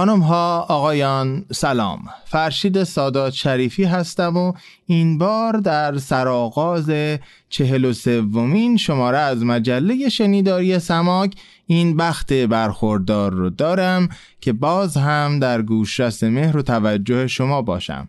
[0.00, 2.04] خانم ها آقایان سلام.
[2.24, 4.52] فرشید سادات شریفی هستم و
[4.86, 6.90] این بار در سرآغاز
[7.48, 11.34] چهل و سومین شماره از مجله شنیداری سماک
[11.66, 14.08] این بخت برخوردار رو دارم
[14.40, 18.08] که باز هم در گوشرس مهر و توجه شما باشم.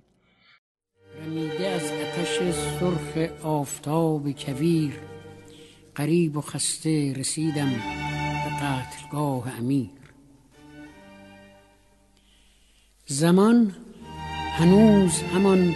[1.25, 4.91] رمیده از اتش سرخ آفتاب کویر
[5.95, 10.00] قریب و خسته رسیدم به قتلگاه امیر.
[13.11, 13.75] زمان
[14.57, 15.75] هنوز همان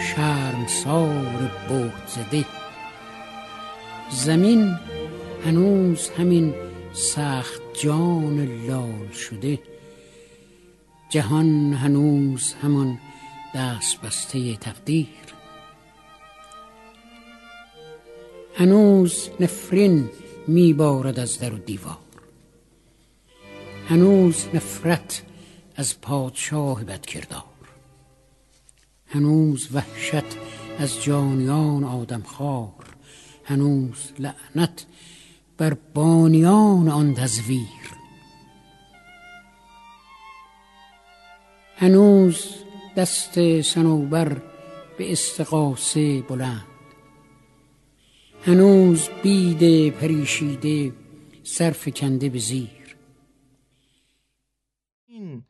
[0.00, 2.44] شرمسار بود زده.
[4.10, 4.74] زمین
[5.44, 6.54] هنوز همین
[6.92, 9.58] سخت جان لال شده.
[11.10, 12.98] جهان هنوز همان
[13.54, 15.06] دست بسته تقدیر.
[18.54, 20.10] هنوز نفرین
[20.46, 21.98] میبارد از در و دیوار.
[23.88, 25.22] هنوز نفرت
[25.76, 27.42] از پادشاه بدکردار.
[29.06, 30.36] هنوز وحشت
[30.78, 32.84] از جانیان آدمخوار
[33.44, 34.86] هنوز لعنت
[35.56, 37.82] بر بانیان آن تزویر.
[41.76, 42.46] هنوز
[42.96, 44.42] دست سنوبر
[44.98, 46.66] به استقاسه بلند.
[48.44, 50.92] هنوز بید پریشیده
[51.44, 52.81] صرف کنده به زیر.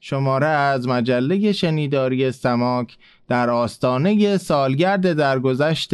[0.01, 2.97] شماره از مجله شنیداری سماک
[3.29, 5.91] در آستانه سالگرد درگذشت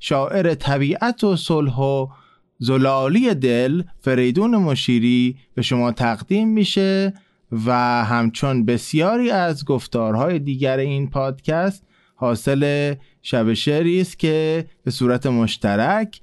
[0.00, 2.06] شاعر طبیعت و صلح و
[2.58, 7.14] زلالی دل فریدون مشیری به شما تقدیم میشه
[7.66, 7.72] و
[8.04, 11.84] همچون بسیاری از گفتارهای دیگر این پادکست
[12.14, 16.20] حاصل شب شعری است که به صورت مشترک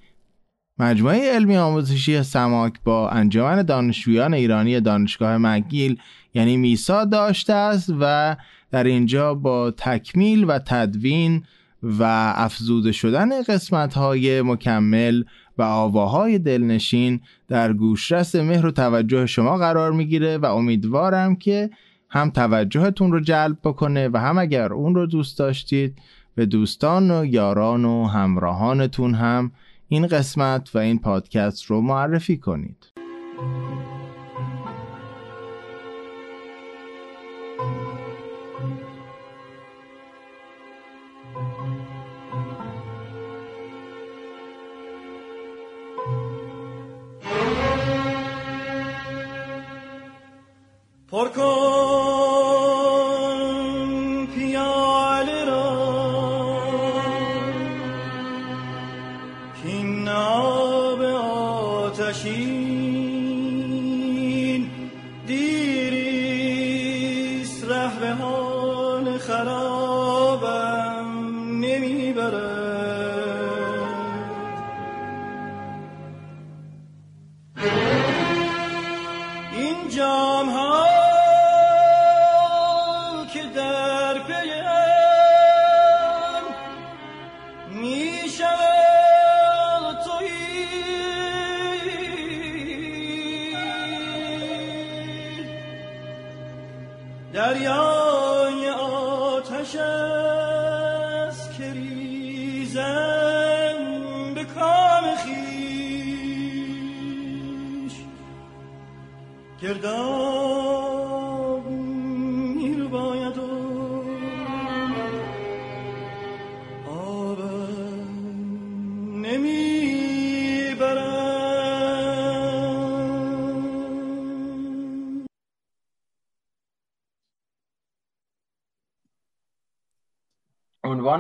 [0.78, 6.00] مجموعه علمی آموزشی سماک با انجمن دانشجویان ایرانی دانشگاه مگیل
[6.36, 8.36] یعنی میسا داشته است و
[8.72, 11.44] در اینجا با تکمیل و تدوین
[11.84, 12.04] و
[12.36, 15.24] افزوده شدن قسمت های مکمل
[15.58, 21.70] و آواهای دلنشین در گوشرس مهر و توجه شما قرار می‌گیره و امیدوارم که
[22.10, 25.98] هم توجهتون رو جلب بکنه و هم اگر اون رو دوست داشتید
[26.36, 29.52] به دوستان و یاران و همراهانتون هم
[29.88, 32.78] این قسمت و این پادکست رو معرفی کنید.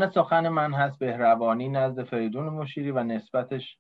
[0.09, 3.77] سخن من هست بهروانی نزد فریدون مشیری و نسبتش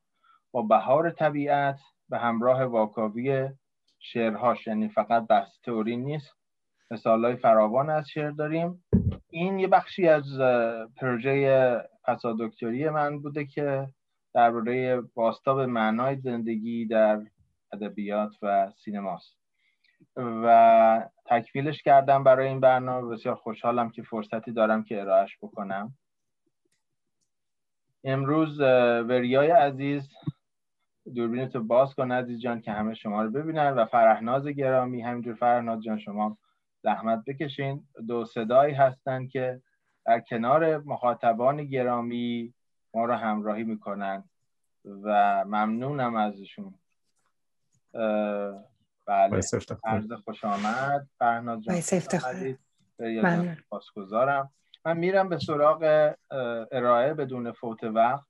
[0.51, 1.79] با بهار طبیعت
[2.09, 3.49] به همراه واکاوی
[3.99, 6.33] شعرهاش یعنی فقط بحث تئوری نیست.
[6.91, 8.83] مثالهای فراوان از شعر داریم.
[9.29, 10.39] این یه بخشی از
[10.97, 13.87] پروژه پسادکتری من بوده که
[14.33, 17.21] درباره باستاب معنای زندگی در
[17.73, 19.37] ادبیات و سینماست.
[20.17, 23.15] و تکمیلش کردم برای این برنامه.
[23.15, 25.93] بسیار خوشحالم که فرصتی دارم که ارائهش بکنم.
[28.05, 28.59] امروز
[29.09, 30.09] وریای عزیز.
[31.15, 33.73] دوربینتو باز کن عزیز جان که همه شما رو ببینن.
[33.73, 36.37] و فرهناز گرامی همینجور فرهناز جان شما
[36.83, 37.87] زحمت بکشین.
[38.07, 39.61] دو صدایی هستن که
[40.05, 42.53] در کنار مخاطبان گرامی
[42.93, 44.23] ما رو همراهی می‌کنن
[44.85, 46.73] و ممنونم ازشون.
[49.05, 49.41] بله.
[49.83, 51.07] عرض خوش آمد.
[51.19, 51.75] فرهناز جان
[52.99, 53.57] ممنون.
[54.85, 56.13] من میرم به سراغ
[56.71, 58.25] ارائه بدون فوت وقت.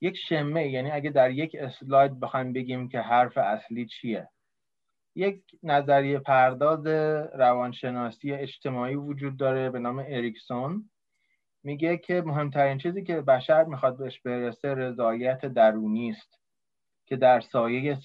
[0.00, 4.28] یک شمه یعنی اگه در یک اسلاید بخوایم بگیم که حرف اصلی چیه.
[5.14, 6.86] یک نظریه پرداز
[7.34, 10.90] روانشناسی اجتماعی وجود داره به نام اریکسون.
[11.62, 16.40] میگه که مهمترین چیزی که بشر می‌خواد بهش برسه رضایت درونی است
[17.06, 17.98] که در سایه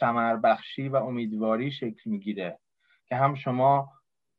[0.43, 2.59] بخشی و امیدواری شکل می‌گیره.
[3.05, 3.89] که هم شما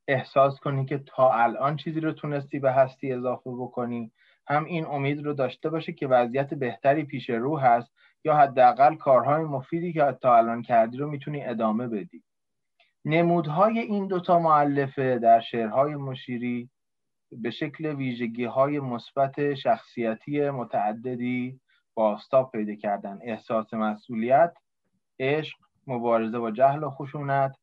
[0.08, 4.12] احساس کنی که تا الان چیزی رو تونستی به هستی اضافه بکنی.
[4.46, 7.92] هم این امید رو داشته باشه که وضعیت بهتری پیش رو هست
[8.24, 12.22] یا حداقل کارهای مفیدی که تا الان کردی رو می‌تونی ادامه بدی.
[13.04, 16.70] نمودهای این دوتا معلفه در شعرهای مشیری
[17.32, 21.60] به شکل ویژگی های مثبت شخصیتی متعددی
[21.94, 23.18] باستاب پیدا کردن.
[23.22, 24.54] احساس مسئولیت
[25.20, 27.56] عشق مبارزه با جهل و خشونت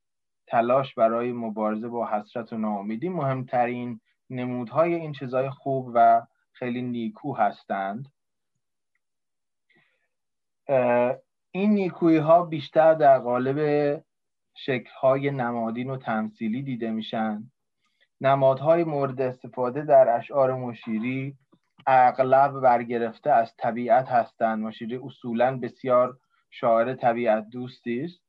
[0.48, 4.00] تلاش برای مبارزه با حسرت و ناامیدی مهمترین
[4.30, 6.22] نمودهای این چیزهای خوب و
[6.52, 8.12] خیلی نیکو هستند.
[11.52, 13.58] این نیکویی ها بیشتر در قالب
[14.56, 17.52] شکل های نمادین و تمثیلی دیده میشن.
[18.22, 21.36] نمادهای مورد استفاده در اشعار مشیری
[21.88, 24.64] اغلب برگرفته از طبیعت هستند.
[24.64, 26.18] مشیری اصولا بسیار
[26.50, 28.27] شاعر طبیعت دوستی است.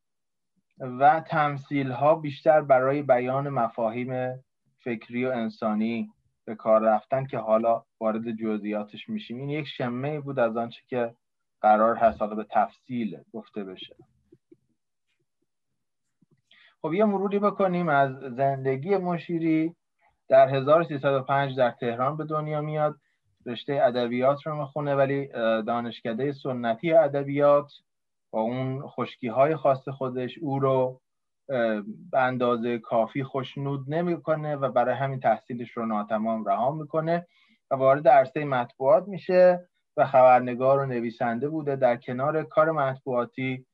[0.80, 4.44] و تمثیل ها بیشتر برای بیان مفاهیم
[4.84, 6.10] فکری و انسانی
[6.44, 9.36] به کار رفتن که حالا وارد جزئیاتش میشیم.
[9.38, 11.14] این یک شمه بود از آنچه که
[11.60, 13.96] قرار هست حالا به تفصیل گفته بشه.
[16.82, 19.74] خب یه مروری بکنیم از زندگی مشیری.
[20.28, 22.96] در 1305 در تهران به دنیا میاد.
[23.46, 25.28] رشته ادبیات رو می‌خونه ولی
[25.62, 27.72] دانشکده سنتی ادبیات
[28.30, 31.00] با اون خشکی های خاص خودش او رو
[32.10, 37.26] به اندازه کافی خوشنود نمی‌کنه و برای همین تحصیلش رو ناتمام رها می‌کنه
[37.70, 41.76] و وارد عرصه مطبوعات میشه و خبرنگار و نویسنده بوده.
[41.76, 43.66] در کنار کار مطبوعاتی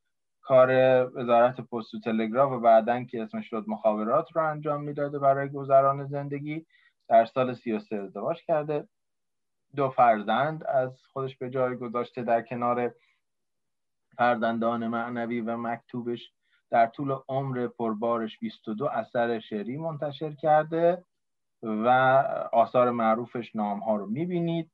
[0.42, 0.70] کار
[1.16, 6.06] وزارت پست و تلگراف و بعدا که اسمش شد مخابرات رو انجام می‌داده برای گذران
[6.06, 6.66] زندگی
[7.08, 8.88] در سال 33 ازدواج کرده.
[9.76, 12.94] دو فرزند از خودش به جای گذاشته در کنار
[14.16, 16.32] فرزندان معنوی و مکتوبش
[16.70, 21.05] در طول عمر پربارش 22 اثر شعری منتشر کرده
[21.62, 21.88] و
[22.52, 24.70] آثار معروفش نام ها رو می‌بینید.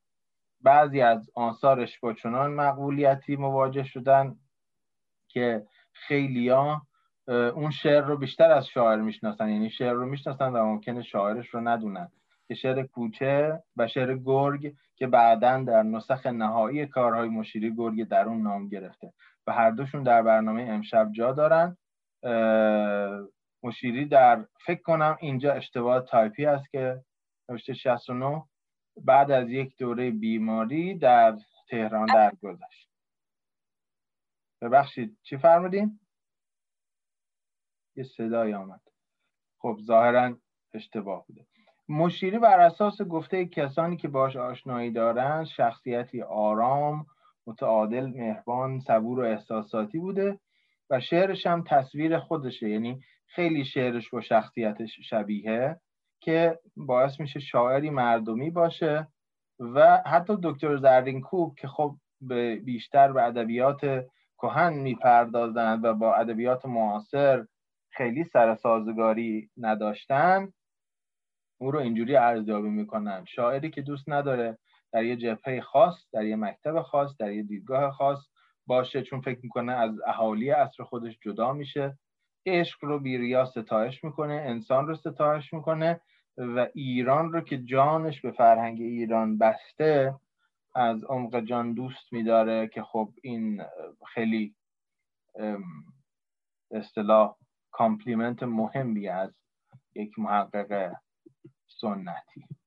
[0.61, 4.37] بعضی از آثارش با چنان مقبولیتی مواجه شدن
[5.29, 6.83] که خیلیا
[7.29, 9.49] اون شعر رو بیشتر از شاعر می‌شناسن.
[9.49, 12.09] یعنی شعر رو می‌شناسن و ممکنه شاعرش رو ندونن.
[12.49, 18.43] که شعر کوچه و شعر گرگ که بعدا در نسخ نهایی کارهای مشیری گرگ درون
[18.43, 19.13] نام گرفته.
[19.53, 21.77] هر دوشون در برنامه امشب جا دارن.
[23.63, 27.05] مشیری در فکر کنم اینجا اشتباه تایپی است که
[27.49, 28.45] نوشته 69
[28.97, 31.37] بعد از یک دوره بیماری در
[31.69, 32.91] تهران درگذشت.
[34.63, 36.01] ببخشید چی فرمودین؟
[37.97, 38.81] یه صدای آمد.
[39.59, 40.37] خب ظاهرا
[40.75, 41.47] اشتباه بوده.
[41.89, 47.07] مشیری بر اساس گفته کسانی که باش آشنایی دارند شخصیتی آرام
[47.51, 50.39] متعادل مهربان صبور و احساساتی بوده
[50.91, 52.69] و شعرش هم تصویر خودشه.
[52.69, 55.77] یعنی خیلی شعرش با شخصیتش شبیه
[56.21, 59.09] که باعث میشه شاعری مردمی باشه
[59.59, 61.97] و حتی دکتر زرینکوب که خب
[62.65, 64.05] بیشتر به ادبیات
[64.39, 67.45] کهن می‌پردازند و با ادبیات معاصر
[67.91, 70.53] خیلی سر سازگاری نداشتن
[71.59, 73.25] او رو اینجوری ارزیابی می‌کنن.
[73.25, 74.59] شاعری که دوست نداره
[74.93, 78.19] در یه جبهه خاص در یه مکتب خاص در یه دیدگاه خاص
[78.67, 81.99] باشه چون فکر می‌کنه از اهالی اصر خودش جدا میشه.
[82.47, 86.01] عشق رو بیریا ستایش می‌کنه انسان رو ستایش می‌کنه
[86.37, 90.15] و ایران رو که جانش به فرهنگ ایران بسته
[90.75, 93.63] از عمق جان دوست میداره که خب این
[94.15, 94.55] خیلی
[96.71, 97.37] اصطلاح
[97.71, 99.31] compliment مهمی از
[99.95, 100.93] یک محقق
[101.81, 102.60] سنتی.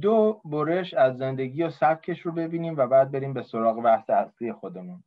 [0.00, 4.52] دو برش از زندگی و سبکش رو ببینیم و بعد بریم به سراغ بحث اصلی
[4.52, 5.02] خودمون.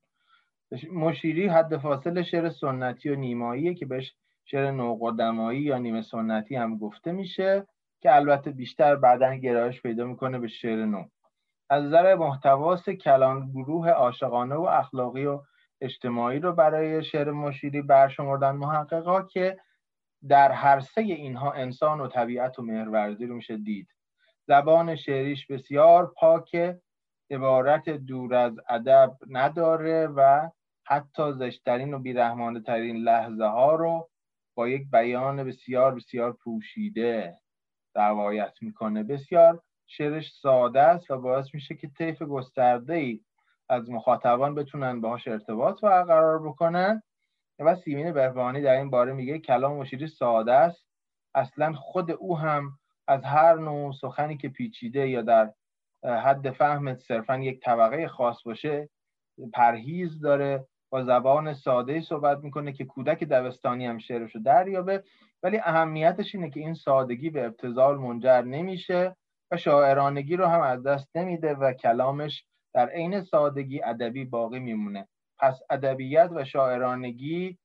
[0.93, 4.15] مشیری حد فاصل شعر سنتی و نیماییه که بهش
[4.45, 7.67] شعر نوقدمایی یا نیمه سنتی هم گفته میشه
[8.01, 11.05] که البته بیشتر بعدا گرایش پیدا می‌کنه به شعر نو.
[11.69, 15.41] از نظر محتواس کلان گروه عاشقانه و اخلاقی و
[15.81, 19.57] اجتماعی رو برای شعر مشیری برشمردن محققا که
[20.29, 23.94] در هر سه اینها انسان و طبیعت و مهرورزی رو میشه دید.
[24.47, 26.81] زبان شعریش بسیار پاکه
[27.31, 30.49] عبارت دور از ادب نداره و
[30.85, 34.09] حتی زشترین و بیرحمانه ترین لحظه ها رو
[34.55, 37.37] با یک بیان بسیار بسیار پوشیده
[37.95, 39.03] روایت می‌کنه.
[39.03, 43.21] بسیار شعرش ساده است و باعث میشه که طیف گسترده ای
[43.69, 47.01] از مخاطبان بتونن باهاش ارتباط برقرار بکنن.
[47.59, 50.85] و سیمین بهبانی در این باره میگه کلام مشیری ساده است.
[51.35, 52.71] اصلا خود او هم
[53.07, 55.53] از هر نوع سخنی که پیچیده یا در
[56.03, 58.89] حد فهم صرفا یک طبقه خاص باشه
[59.53, 65.03] پرهیز داره با زبان ساده صحبت می‌کنه که کودک دبستانی هم شعرشو دریابه.
[65.43, 69.15] ولی اهمیتش اینه که این سادگی به ابتزال منجر نمیشه
[69.51, 75.07] و شاعرانگی رو هم از دست نمیده و کلامش در عین سادگی ادبی باقی میمونه.
[75.39, 77.57] پس ادبیت و شاعرانگی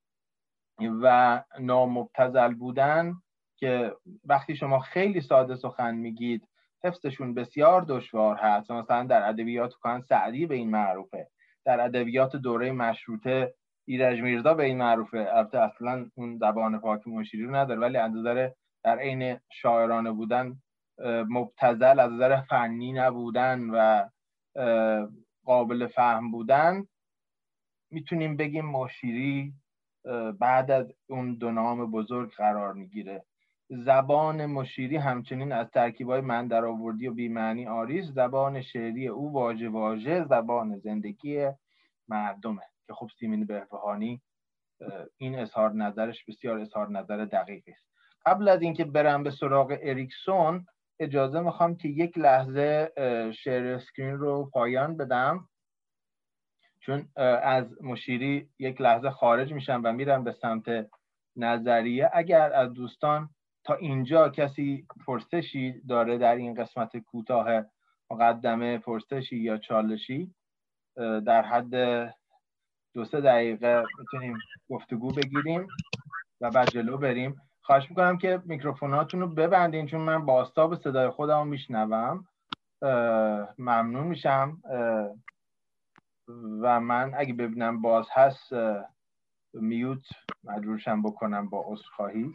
[1.02, 3.14] و نامبتزل بودن
[3.60, 3.92] که
[4.24, 6.48] وقتی شما خیلی ساده سخن میگید
[6.84, 8.70] حفظشون بسیار دشوار هست.
[8.70, 11.28] مثلا در ادبیات کان سعدی به این معروفه.
[11.64, 13.54] در ادبیات دوره مشروطه
[13.88, 15.18] ایرج میرزا به این معروفه.
[15.18, 18.50] البته اصلا اون زبان پاک مشیری رو نداره ولی از نظر
[18.84, 20.56] در عین شاعرانه بودن
[21.28, 24.08] مبتزل از نظر فنی نبودن و
[25.44, 26.86] قابل فهم بودن
[27.90, 29.54] می‌تونیم بگیم مشیری
[30.38, 33.24] بعد از اون دو نام بزرگ قرار می‌گیره.
[33.70, 38.12] زبان مشیری همچنین از ترکیبای من در آوردی و بیمعنی آریز.
[38.12, 41.48] زبان شعری او واژه واژه زبان زندگی
[42.08, 42.62] مردمه.
[42.86, 44.22] که خب سیمین بهبهانی
[45.16, 47.86] این اظهار نظرش بسیار اظهار نظر دقیقی است.
[48.26, 50.66] قبل از اینکه برم به سراغ اریکسون
[51.00, 52.92] اجازه می‌خوام که یک لحظه
[53.44, 55.48] share screen رو پایان بدم.
[56.80, 57.08] چون
[57.42, 60.86] از مشیری یک لحظه خارج میشم و میرم به سمت
[61.36, 62.10] نظریه.
[62.12, 63.30] اگر از دوستان
[63.72, 67.64] اینجا کسی پرسشی داره در این قسمت کوتاه
[68.10, 70.34] مقدمه پرسشی یا چالشی؟
[71.26, 71.74] در حد
[72.94, 74.38] دو سه دقیقه می‌تونیم
[74.70, 75.66] گفتگو بگیریم
[76.40, 77.36] و بعد جلو بریم.
[77.60, 82.26] خواهش می‌کنم که میکروفوناتون رو ببندین چون من باستاب صدای خودم میشنوم.
[83.58, 84.62] ممنون میشم.
[86.60, 88.52] و من اگه ببینم باز هست
[89.52, 90.06] میوت
[90.44, 92.32] مجبورشم بکنم با عذرخواهی.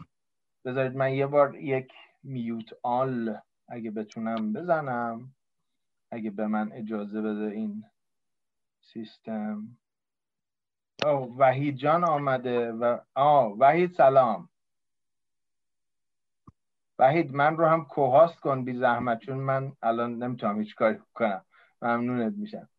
[0.66, 1.92] بذارید من یه بار یک
[2.24, 5.36] میوت آل اگه بتونم بزنم.
[6.12, 7.84] اگه به من اجازه بده این
[8.82, 9.78] سیستم.
[11.04, 14.50] او وحید جان آمده و آه وحید سلام.
[17.00, 21.46] وحید من رو هم کوهاست کن بی زحمت چون من الان نمی‌تونم هیچ کاری کنم.
[21.82, 22.70] ممنونت میشم.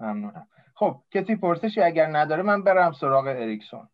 [0.00, 0.48] ممنونم.
[0.74, 3.88] خب کسی پرسشی اگر نداره من برم سراغ اریکسون.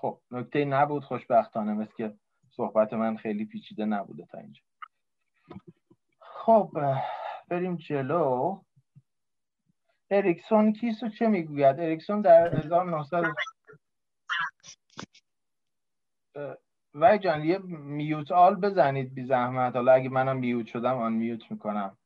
[0.00, 2.14] خب نکته نبود خوشبختانه مثل که
[2.50, 4.62] صحبت من خیلی پیچیده نبوده تا اینجا.
[6.20, 6.70] خب
[7.48, 8.60] بریم جلو.
[10.10, 13.24] اریکسون کیست و چه می‌گوید؟ اریکسون در 1900
[16.94, 19.76] وای جان یه میوت آل بزنید بی زحمت.
[19.76, 21.98] حالا اگه منم میوت شدم آن میوت می‌کنم.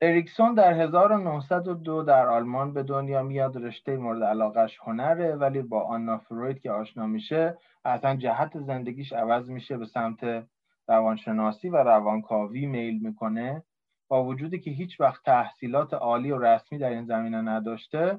[0.00, 6.18] اریکسون در 1902 در آلمان به دنیا میاد رشته مورد علاقش هنره ولی با آنا
[6.18, 10.46] فروید که آشنا میشه اصلا جهت زندگیش عوض میشه به سمت
[10.88, 13.62] روانشناسی و روانکاوی میل می‌کنه.
[14.08, 18.18] با وجودی که هیچ وقت تحصیلات عالی و رسمی در این زمینه نداشته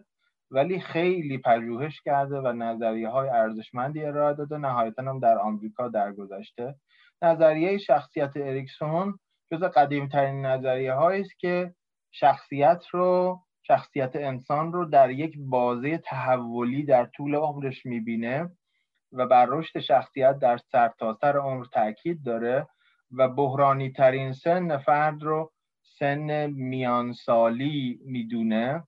[0.52, 6.76] ولی خیلی پژوهش کرده و نظریه های ارزشمندی ارائه داده نهایتا هم در آمریکا درگذشته.
[7.22, 9.20] نظریه شخصیت اریکسون
[9.52, 11.74] جز قدیمترین نظریه هایی است که
[12.12, 18.50] شخصیت رو شخصیت انسان رو در یک بازه تحولی در طول عمرش می‌بینه
[19.12, 22.68] و بر رشد شخصیت در سرتاسر سر عمر تاکید داره
[23.12, 25.52] و بحرانی ترین سن فرد رو
[25.82, 28.84] سن میانسالی می‌دونه.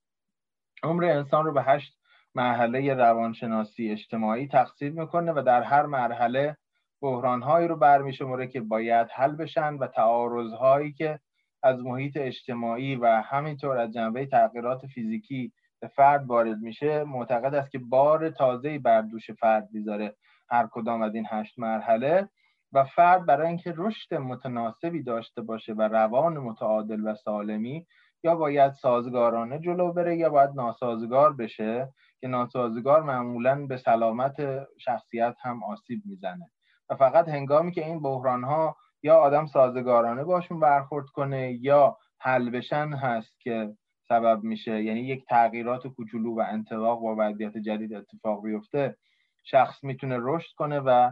[0.84, 1.98] عمر انسان رو به هشت
[2.36, 6.58] مرحله روانشناسی اجتماعی تقسیم می‌کنه و در هر مرحله
[7.02, 11.20] بحرانهایی رو برمیشمره که باید حل بشن و تعارضهایی که
[11.64, 17.72] از محیط اجتماعی و همینطور از جنبه تغییرات فیزیکی به فرد وارد میشه معتقد است
[17.72, 20.16] که بار تازه‌ای بر دوش فرد می‌ذاره.
[20.50, 22.30] هر کدام از این هشت مرحله
[22.74, 27.86] و فرد برای اینکه رشد متناسبی داشته باشه و روان متعادل و سالمی
[28.24, 31.90] یا باید سازگارانه جلو بره یا باید ناسازگار بشه
[32.22, 36.52] که ناسازگار معمولا به سلامت شخصیت هم آسیب می‌زنه.
[36.92, 42.50] و فقط هنگامی که این بحران ها یا آدم سازگارانه باشون برخورد کنه یا حل
[42.50, 43.74] بشن هست که
[44.08, 44.84] سبب میشه.
[44.84, 48.98] یعنی یک تغییرات کوچولو و انتواق با وضعیت جدید اتفاق بیفته
[49.44, 51.12] شخص می‌تونه رشد کنه و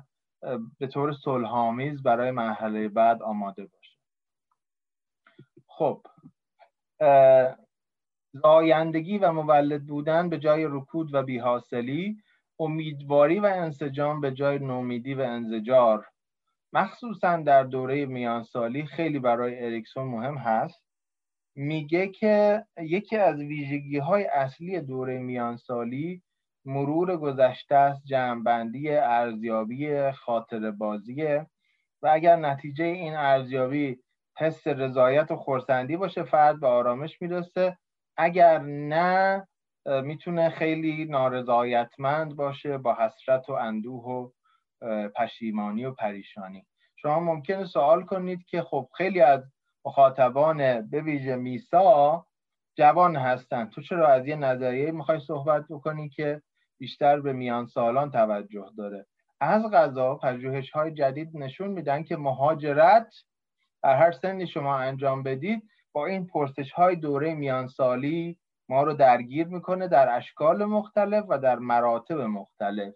[0.80, 3.98] به طور صلحآمیز برای مرحله بعد آماده باشه.
[5.68, 6.02] خب
[8.34, 12.18] زایندگی و مولد بودن به جای رکود و بیحاصلی
[12.60, 16.06] امیدواری و انسجام به جای نومیدی و انزجار.
[16.74, 20.84] مخصوصا در دوره میانسالی خیلی برای اریکسون مهم هست.
[21.56, 26.24] میگه که یکی از ویژگی های اصلی دوره میانسالی
[26.66, 31.48] مرور گذشته است جمعبندی ارزیابی خاطر بازیه
[32.02, 33.98] و اگر نتیجه این ارزیابی
[34.38, 37.78] حس رضایت و خورسندی باشه فرد به آرامش می‌رسه.
[38.18, 39.48] اگر نه
[40.04, 44.30] می‌تونه خیلی نارضایتمند باشه با حسرت و اندوه و
[45.16, 46.66] پشیمانی و پریشانی.
[46.96, 49.44] شما ممکنه سوال کنید که خب خیلی از
[49.86, 52.26] مخاطبان به ویژه میسا
[52.78, 53.66] جوان هستن.
[53.66, 56.42] تو چرا از یه نظریه می‌خوای صحبت بکنی که
[56.78, 59.06] بیشتر به میان سالان توجه داره؟
[59.42, 63.14] از غذا پژوهش های جدید نشون میدن که مهاجرت
[63.84, 68.38] در هر سنی شما انجام بدید با این پرسش های دوره میانسالی
[68.70, 72.94] ما رو درگیر می‌کنه در اشکال مختلف و در مراتب مختلف.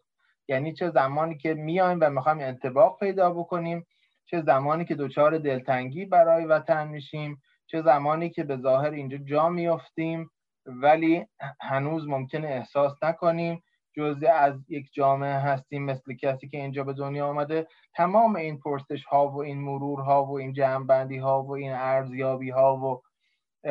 [0.48, 3.86] یعنی چه زمانی که میایم و می‌خوایم انتباق پیدا بکنیم
[4.26, 9.50] چه زمانی که دچار دلتنگی برای وطن میشیم چه زمانی که به ظاهر اینجا جا
[9.50, 10.30] میافتیم
[10.66, 11.26] ولی
[11.62, 13.64] هنوز ممکنه احساس نکنیم
[13.98, 17.68] جزء از یک جامعه هستیم مثل کسی که اینجا به دنیا آمده.
[17.96, 22.50] تمام این پرسش ها و این مرور ها و این جمعبندی ها و این ارزیابی
[22.50, 23.02] ها و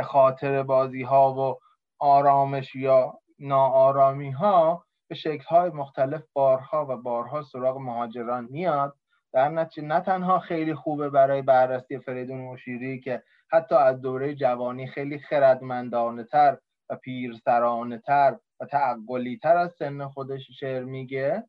[0.02, 1.58] خاطر بازی ها و
[2.02, 8.96] آرامش یا ناآرامی ها به شکل های مختلف بارها و بارها سراغ مهاجران میاد.
[9.32, 14.86] در نتیجه نه تنها خیلی خوبه برای بررسی فریدون مشیری که حتی از دوره جوانی
[14.86, 16.58] خیلی خردمندانه تر
[16.90, 21.44] و پیرسرانه تر و تعقلی تر از سن خودش شعر میگه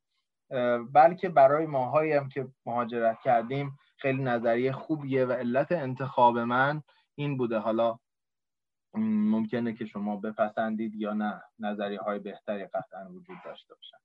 [0.93, 6.83] بلکه برای ماهایی هم که مهاجرت کردیم خیلی نظریه خوبیه و علت انتخاب من
[7.15, 7.57] این بوده.
[7.59, 7.99] حالا
[8.95, 11.41] ممکنه که شما بپسندید یا نه.
[11.60, 13.97] نظریه های بهتری قطعا وجود داشته باشن.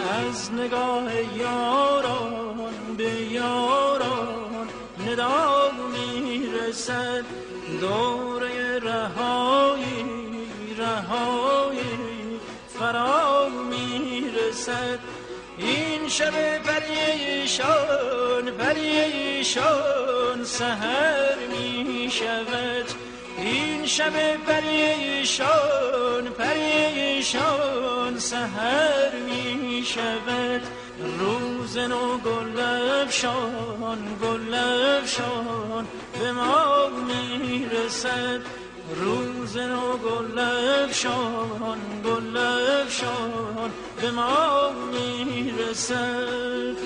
[0.00, 4.68] از نگاه یاران به یاران
[5.08, 7.43] ندا می‌رسد.
[7.80, 10.04] دوره رهایی
[10.78, 12.40] رهایی
[12.78, 14.98] فرا می‌رسد.
[15.58, 22.86] این شب پریشان پریشان سهر می شود
[23.38, 30.62] این شب پریشان پریشان سهر می شود
[30.98, 35.86] روز نو گلفشان گلفشان
[36.20, 38.40] به ما می‌رسد.
[38.96, 46.76] روز نو گلفشان گلفشان به ما می‌رسد.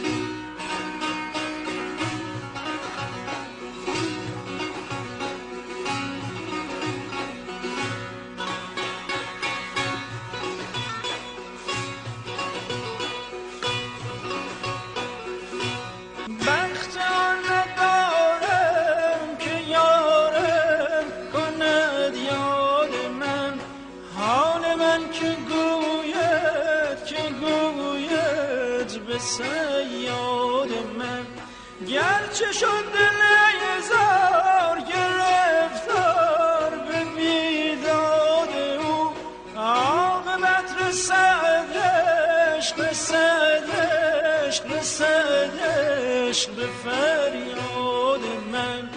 [46.38, 48.20] عشق به فریاد
[48.52, 48.90] من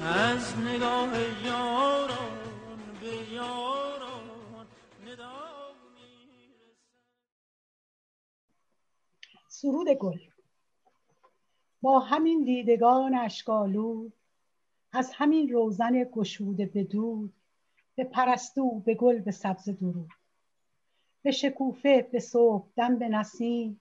[0.00, 4.66] از نگاه یاران به یاران
[5.06, 5.74] ندا
[9.48, 10.18] سرود گل.
[11.82, 14.08] با همین دیدگان اشکالو
[14.92, 17.32] از همین روزن گشوده به دود
[17.94, 20.10] به پرستو به گل به سبز درود.
[21.22, 23.80] به شکوفه به صبح دم به نسیم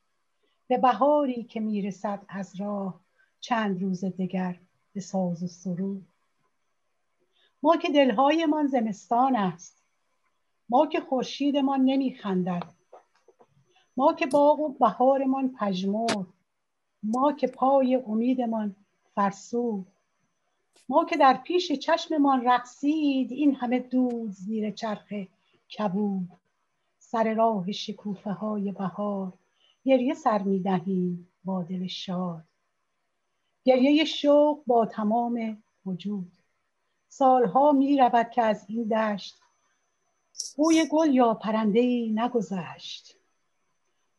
[0.67, 3.06] به بهاری که می‌رسد از راه
[3.39, 4.59] چند روز دگر
[4.93, 6.07] به ساز و سرود.
[7.63, 9.83] ما که دلهایمان زمستان است.
[10.69, 12.63] ما که خورشیدمان نمیخندد.
[13.97, 16.27] ما که باغ و بهارمان پژمرد.
[17.03, 18.75] ما که پای امیدمان
[19.15, 19.87] فرسود.
[20.89, 25.13] ما که در پیش چشممان رقصید این همه دود زیر چرخ
[25.77, 26.29] کبود.
[26.99, 29.33] سر راه شکوفه های بهار
[29.85, 32.46] گریه سر می دهیم با دل شاد.
[33.67, 36.31] گریه شوق با تمام وجود.
[37.07, 39.41] سالها می رود که از این دشت
[40.57, 43.17] بوی گل یا پرنده ای نگذشت.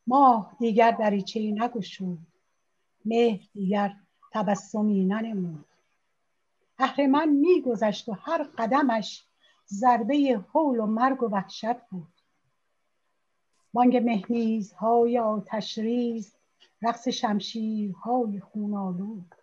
[0.06, 2.18] ماه دیگر دریچه ای نگشود.
[3.04, 3.96] مهر دیگر
[4.32, 5.64] تبسمی ننمود.
[6.78, 9.24] اهرمن میگذشت و هر قدمش
[9.68, 12.12] ضربه حول و مرگ و وحشت بود.
[13.72, 16.38] بانگ مهمیزهای آتشریز
[16.82, 19.34] رقص شمشیرهای خونالود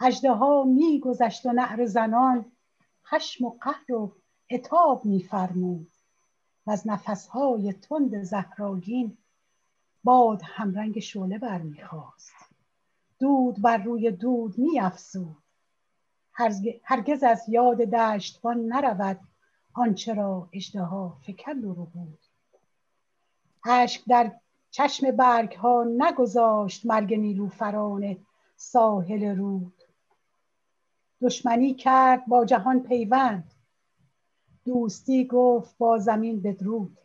[0.00, 2.52] اجده ها میگذشت و نعر زنان
[3.06, 4.16] خشم و قهر و
[4.50, 5.90] عتاب میفرمود.
[6.66, 9.18] و از نفسهای تند زهراگین
[10.04, 12.32] باد همرنگ شعله برمیخواست
[13.18, 15.36] دود بر روی دود میافزود.
[16.82, 19.20] هرگز از یاد دشتبان نرود
[19.74, 22.18] آنچه را اژدها فکند و بود.
[23.64, 24.32] اشک در
[24.70, 28.16] چشم برگ ها نگذاشت مرگ نیلوفران
[28.56, 29.82] ساحل رود.
[31.22, 33.54] دشمنی کرد با جهان پیوند.
[34.64, 36.98] دوستی گفت با زمین بدرود.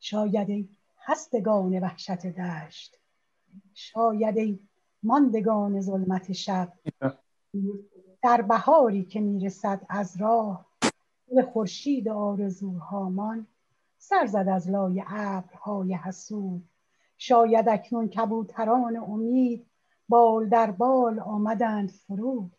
[0.00, 2.98] شاید ای هستگان وحشت دشت.
[3.74, 4.58] شاید ای
[5.02, 6.72] ماندگان ظلمت شب.
[8.22, 10.66] در بهاری که می‌رسد از راه
[11.34, 13.46] به خورشید آرزوهامان
[14.08, 16.68] سر زد از لای ابرهای حسود.
[17.16, 19.66] شاید اکنون کبوتران امید
[20.08, 22.52] بال در بال آمدند فرود.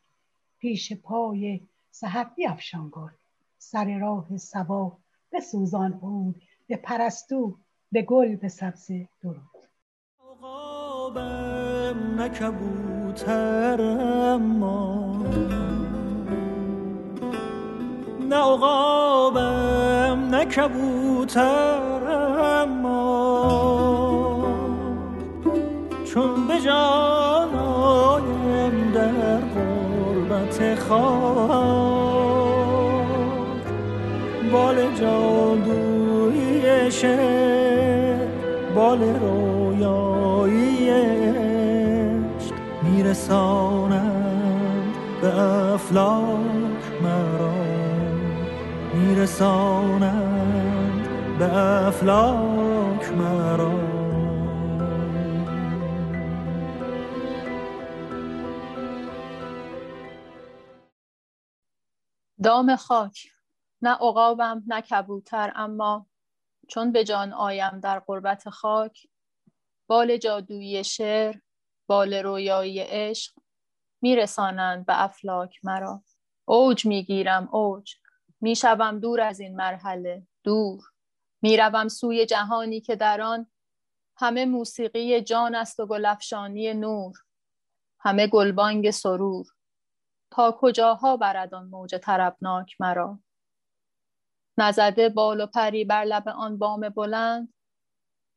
[0.59, 3.09] پیش پای سحر بیفشان گل.
[3.57, 4.97] سر راه سبا
[5.31, 6.41] بسوزان عود.
[6.67, 7.57] به پرستو
[7.91, 9.35] به گل به سبزه درود.
[18.29, 18.57] نه
[20.35, 21.99] نه کبوترم
[22.81, 24.47] ما
[26.13, 30.95] چون به جان آیم در غربت خاک
[34.51, 38.27] بال جادوی شعر
[38.75, 44.05] بال رویایی عشق میرسانند
[45.21, 46.64] به افلاک.
[49.15, 51.07] میرسانند
[51.39, 53.95] به افلاک مرا.
[62.43, 63.27] دام خاک
[63.81, 66.07] نه عقابم نه کبوتر اما
[66.67, 69.07] چون به جان آیم در قربت خاک
[69.87, 71.35] بال جادویی شعر
[71.87, 73.33] بال رویایی عشق
[74.01, 76.03] میرسانند به افلاک مرا.
[76.45, 78.04] اوج می‌گیرم اوج.
[78.45, 80.27] می‌شوم دور از این مرحله.
[80.43, 80.81] دور.
[81.41, 83.47] می‌روم سوی جهانی که در آن
[84.17, 87.15] همه موسیقی جان است و گلفشانی نور.
[87.99, 89.45] همه گلبانگ سرور.
[90.31, 93.19] تا کجاها برد آن موج طربناک مرا؟
[94.57, 97.53] نزده بال و پری بر لب آن بام بلند.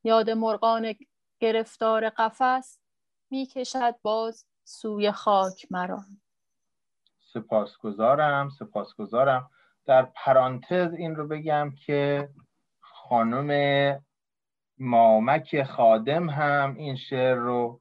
[0.05, 0.95] یاد مرغان
[1.41, 2.79] گرفتار قفس
[3.31, 6.05] می‌کشد باز سوی خاک مرا.
[7.33, 9.51] سپاسگزارم سپاسگزارم.
[9.89, 12.29] در پرانتز این رو بگم که
[12.81, 14.01] خانم
[14.79, 17.81] مامک خادم هم این شعر رو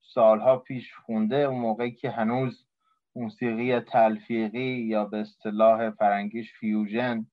[0.00, 2.66] سالها پیش خونده اون موقعی که هنوز
[3.14, 7.26] موسیقی تلفیقی یا به اصطلاح فرنگیش فیوژن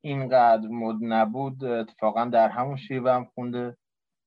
[0.00, 3.76] اینقدر مد نبود اتفاقا در همون شیوه هم خونده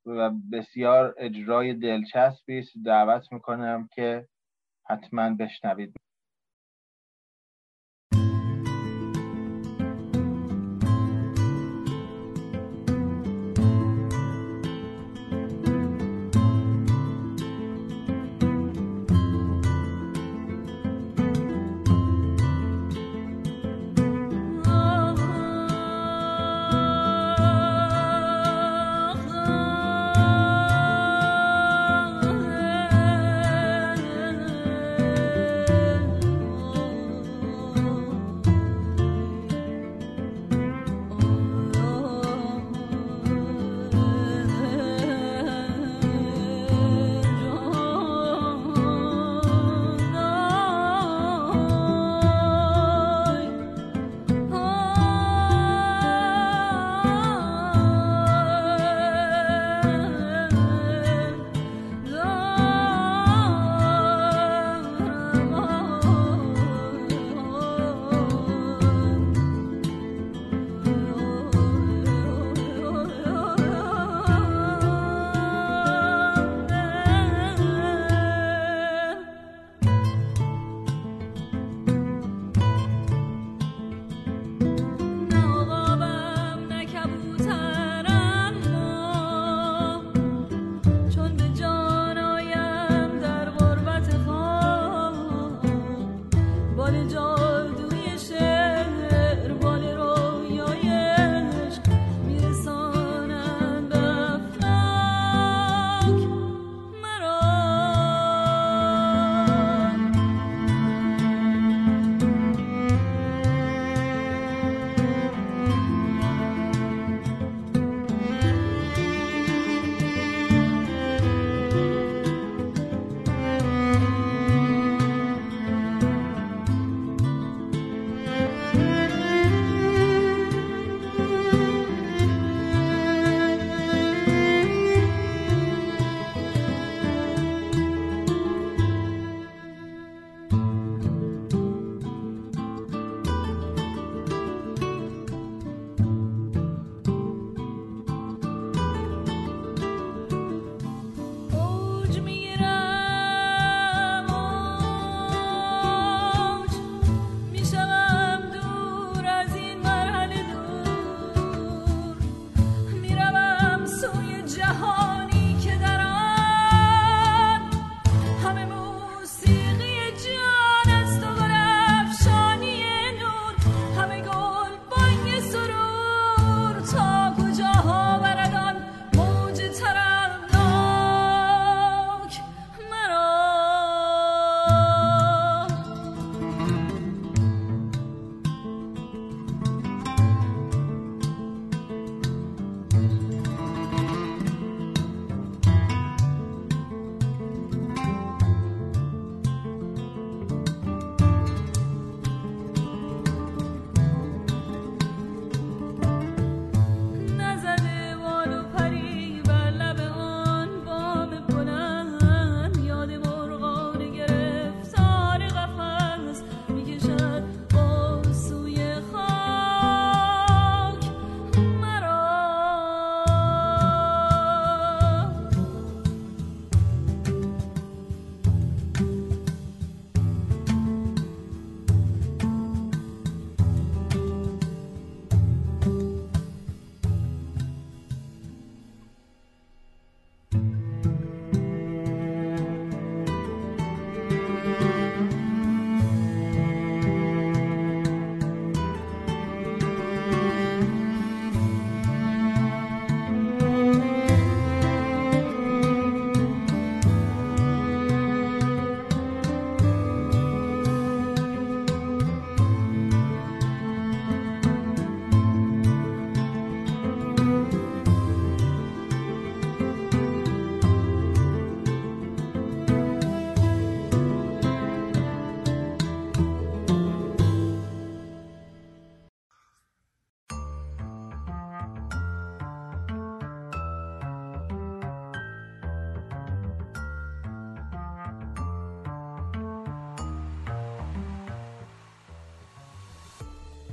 [0.06, 2.72] و بسیار اجرای دلچسبی است.
[2.86, 4.28] دعوت می‌کنم که
[4.90, 5.94] حتما بشنوید.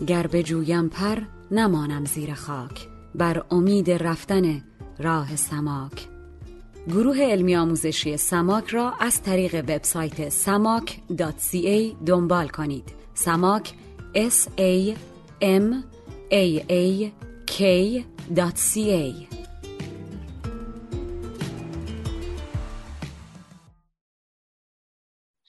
[0.08, 1.18] گر جویم پر
[1.50, 2.88] نمانم زیر خاک.
[3.14, 4.64] بر امید رفتن
[4.98, 6.08] راه سماک.
[6.88, 12.94] گروه علمی آموزشی سماک را از طریق وبسایت samak.ca دنبال کنید.
[13.14, 13.74] سماک
[14.14, 14.96] s a
[15.42, 15.74] m
[16.30, 17.10] a a
[17.46, 19.28] k.ca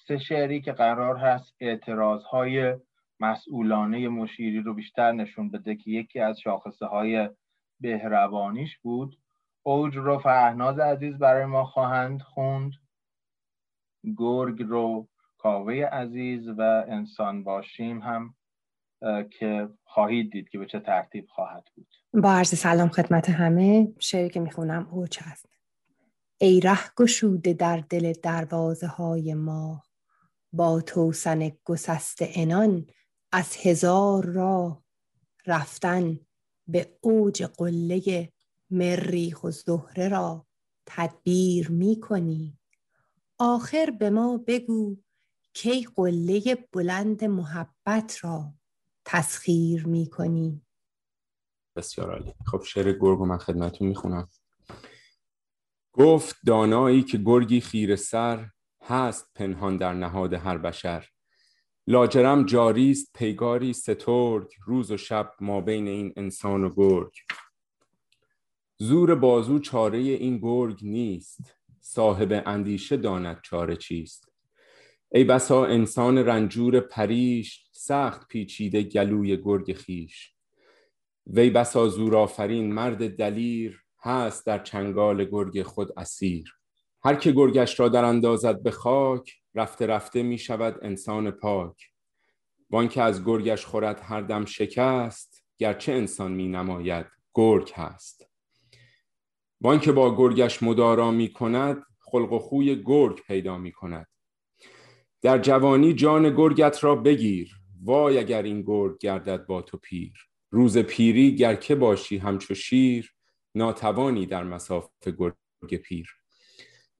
[0.08, 2.76] سه شعری که قرار هست اعتراض های
[3.20, 7.30] مسئولانه مشیری رو بیشتر نشون بده که یکی از شاخصه های
[7.80, 9.20] بهروانیش بود.
[9.64, 12.72] اوج رو فهناز عزیز برای ما خواهند خوند.
[14.18, 18.36] گرگ رو کاوه عزیز و انسان باشیم هم
[19.32, 21.88] که خواهید دید که به چه ترتیب خواهد بود.
[22.14, 25.50] با عرض سلام خدمت همه شعری که می‌خونم اوج هست
[26.42, 29.84] ای ره گشوده در دل دروازه های ما
[30.54, 32.86] با توسن گسست انان
[33.32, 34.84] از هزار راه
[35.46, 36.20] رفتن
[36.68, 38.30] به اوج قله
[38.70, 40.46] مریخ و زهره را
[40.86, 42.58] تدبیر می کنی.
[43.38, 44.98] آخر به ما بگو
[45.54, 48.54] کی قله بلند محبت را
[49.06, 50.62] تسخیر می کنی.
[51.76, 52.34] بسیار عالی.
[52.46, 54.30] خب شعر گرگ من خدمتون می‌خونم.
[55.94, 58.50] گفت دانایی که گرگی خیر سر
[58.84, 61.10] هست پنهان در نهاد هر بشر.
[61.92, 67.14] لاجرم جاریست پیگاری سترگ روز و شب ما بین این انسان و گرگ.
[68.78, 74.32] زور بازو چاره این گرگ نیست صاحب اندیشه داند چاره چیست.
[75.12, 80.34] ای بسا انسان رنجور پریش سخت پیچیده گلوی گرگ خیش
[81.28, 86.54] وی بسا زورآفرین مرد دلیر هست در چنگال گرگ خود اسیر.
[87.04, 91.92] هر که گرگش را در اندازد به خاک رفته رفته می شود انسان پاک.
[92.70, 98.30] وان که از گرگش خورد هر دم شکست گرچه انسان می نماید گرگ هست.
[99.62, 104.08] وان که با گرگش مدارا می کند خلق و خوی گرگ پیدا می کند.
[105.22, 107.56] در جوانی جان گرگت را بگیر.
[107.84, 110.14] وای اگر این گرگ گردد با تو پیر.
[110.52, 113.16] روز پیری گر که باشی همچو شیر
[113.56, 116.19] ناتوانی در مساف گرگ پیر.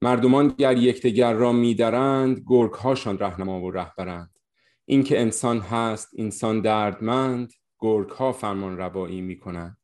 [0.02, 4.38] مردمان گر یکدیگر را میدرند گرگ هاشان رهنما و رهبرند.
[4.84, 9.76] اینکه انسان هست انسان دردمند گرگ ها فرمان روایی می کنند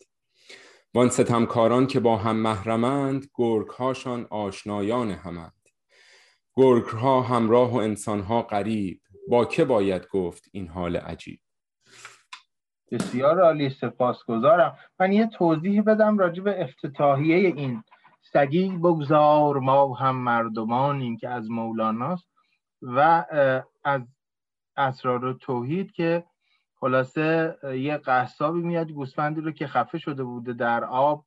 [0.95, 5.53] وان ستمکاران که با هم محرمند گرگ هاشان آشنایان همند.
[6.55, 11.41] گرگ ها همراه و انسان ها قریب با که باید گفت این حال عجیب؟
[12.91, 14.77] بسیار عالی سپاسگزارم.
[15.01, 17.83] من یه توضیح بدم راجع به افتتاحیه این.
[18.33, 22.29] سگی بگذار ما هم مردمانیم که از مولاناست.
[22.83, 23.25] و
[23.85, 24.03] از
[24.77, 26.25] اسرار توحید که
[26.81, 31.25] خلاصه یه قصابی میاد گوسفندی رو که خفه شده بوده در آب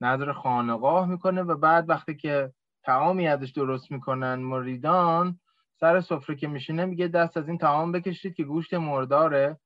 [0.00, 2.52] نظر خانقاه می‌کنه و بعد وقتی که
[2.84, 5.40] تعامی ازش درست می‌کنن مریدان
[5.80, 9.60] سر سفره که میشینه میگه دست از این تعام بکشید که گوشت مرداره.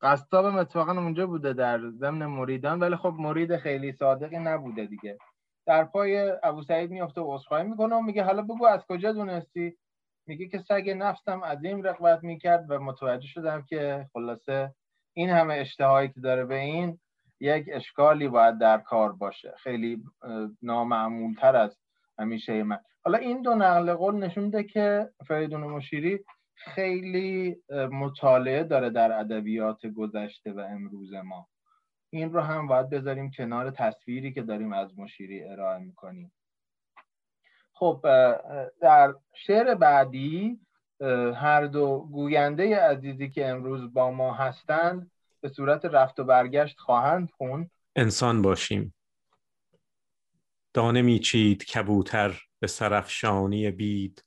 [0.00, 5.18] قصابم اتفاقا اونجا بوده در ضمن مریدان ولی خب مرید خیلی صادقی نبوده دیگه.
[5.66, 9.76] در پای ابو سعید میفته و عذرخواهی می‌کنه و میگه حالا بگو از کجا دونستی؟
[10.26, 14.74] میگه که سگ نفسم عظیم رقبت می‌کرد و متوجه شدم که خلاصه
[15.12, 16.98] این همه اشتهایی که داره به این
[17.40, 19.54] یک اشکالی باید در کار باشه.
[19.58, 20.04] خیلی
[20.62, 21.78] نامعمول تر از
[22.18, 22.78] همیشه من.
[23.04, 26.24] حالا این دو نقل قول نشون ده که فریدون مشیری
[26.54, 27.56] خیلی
[27.92, 31.48] مطالعه داره در ادبیات گذشته و امروز ما.
[32.14, 36.32] این رو هم باید بذاریم کنار تصویری که داریم از مشیری ارائه می‌کنیم.
[37.72, 38.00] خب
[38.80, 40.60] در شعر بعدی
[41.34, 47.30] هر دو گوینده عزیزی که امروز با ما هستند به صورت رفت و برگشت خواهند
[47.30, 47.70] خوند.
[47.96, 48.94] انسان باشیم.
[50.74, 54.24] دانه میچید کبوتر به سرفشانی بید.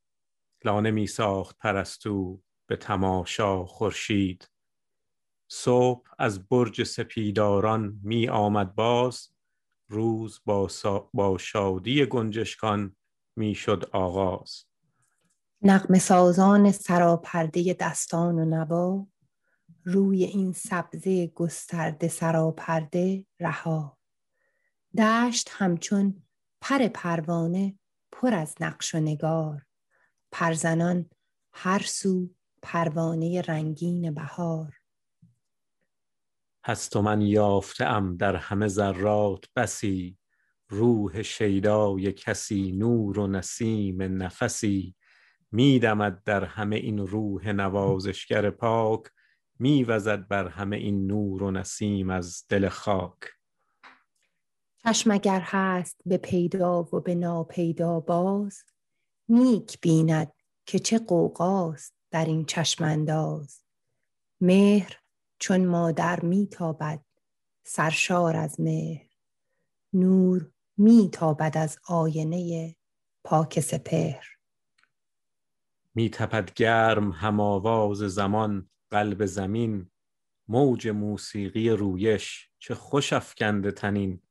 [0.63, 4.49] لانه می ساخت پرستو به تماشا خورشید.
[5.47, 9.29] صبح از برج سپیداران می آمد باز
[9.89, 10.69] روز با,
[11.13, 12.95] با شادی گنجشکان
[13.35, 14.63] می شد آغاز.
[15.61, 19.07] نقم سازان سراپرده دستان و نوا
[19.83, 23.97] روی این سبزه گسترده سراپرده رها.
[24.97, 26.23] دشت همچون
[26.61, 27.79] پر پروانه
[28.11, 29.65] پر از نقش و نگار.
[30.31, 31.09] پرزنان
[31.51, 32.29] هر سو
[32.61, 34.76] پروانه رنگین بهار.
[36.67, 40.17] هست و من یافته در همه ذرات بسی
[40.69, 44.95] روح شیدای کسی نور و نسیم نفسی.
[45.51, 49.01] میدمد در همه این روح نوازشگر پاک
[49.59, 53.19] میوزد بر همه این نور و نسیم از دل خاک.
[54.77, 58.63] چشم اگر هست به پیدا و به ناپیدا باز
[59.29, 60.31] نیک بیند
[60.65, 63.61] که چه قوقاست در این چشم انداز.
[64.41, 65.06] مهر
[65.39, 67.05] چون مادر میتابد
[67.63, 69.07] سرشار از مهر
[69.93, 72.75] نور میتابد از آینه
[73.23, 74.25] پاک سپهر.
[75.95, 79.91] میتپد گرم هم آواز زمان قلب زمین
[80.47, 84.21] موج موسیقی رویش چه خوش افکنده تنین.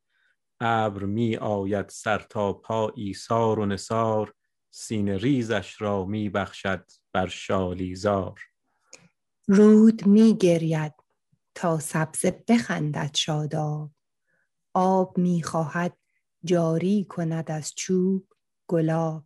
[0.60, 4.34] ابر می آید سر تا پا ایثار و نثار
[4.70, 8.40] سینه ریزش را می بخشد بر شالیزار.
[9.48, 10.92] رود می گرید
[11.54, 13.90] تا سبزه بخندد شاداب.
[14.74, 15.96] آب می خواهد
[16.44, 18.28] جاری کند از چوب
[18.66, 19.24] گلاب.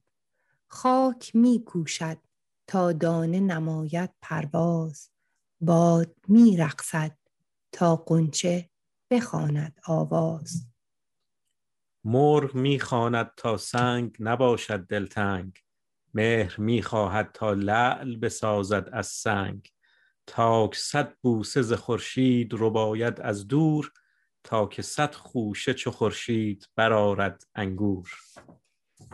[0.68, 2.18] خاک می کوشد
[2.66, 5.10] تا دانه نماید پرواز.
[5.60, 7.18] باد می رقصد
[7.72, 8.70] تا قنچه
[9.10, 10.66] بخواند آواز.
[12.04, 15.58] مرغ می‌خواند تا سنگ نباشد دلتنگ.
[16.14, 19.70] مهر می‌خواهد تا لعل بسازد از سنگ.
[20.32, 23.92] تاک صد بوسه ز خورشید رباید از دور
[24.44, 28.10] تا که صد خوشه چو خورشید برآرد انگور.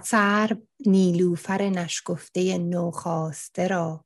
[0.03, 0.57] سر
[0.87, 4.05] نیلوفر نشکفته نوخاسته را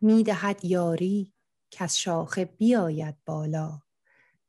[0.00, 1.32] می‌دهد یاری
[1.70, 3.80] کز شاخه بیاید بالا.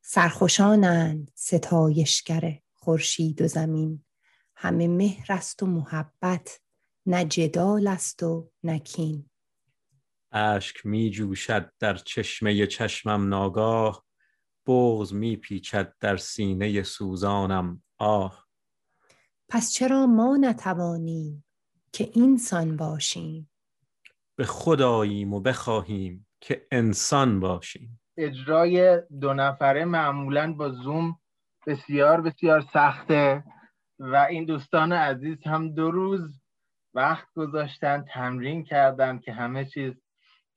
[0.02, 4.04] سرخوشانند ستایشگر خورشید و زمین.
[4.56, 6.60] همه مهر است و محبت
[7.06, 9.30] نه جدال است و نه کین.
[10.36, 14.04] اشک می جوشد در چشمه چشمم ناگاه
[14.66, 17.82] بغض می پیچد در سینه سوزانم.
[17.98, 18.46] آه.
[19.48, 21.44] پس چرا ما نتوانیم
[21.92, 23.50] که اینسان باشیم؟
[24.36, 28.00] به خداییم و بخواهیم که انسان باشیم.
[28.16, 31.20] اجرای دو نفره معمولا با زوم
[31.66, 33.44] بسیار بسیار سخته
[33.98, 36.40] و این دوستان عزیز هم دو روز
[36.94, 39.92] وقت گذاشتن تمرین کردن که همه چیز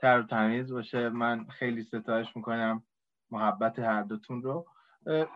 [0.01, 1.09] تر و تمیز باشه.
[1.09, 2.83] من خیلی ستایش می‌کنم
[3.31, 4.65] محبت هر دوتون رو.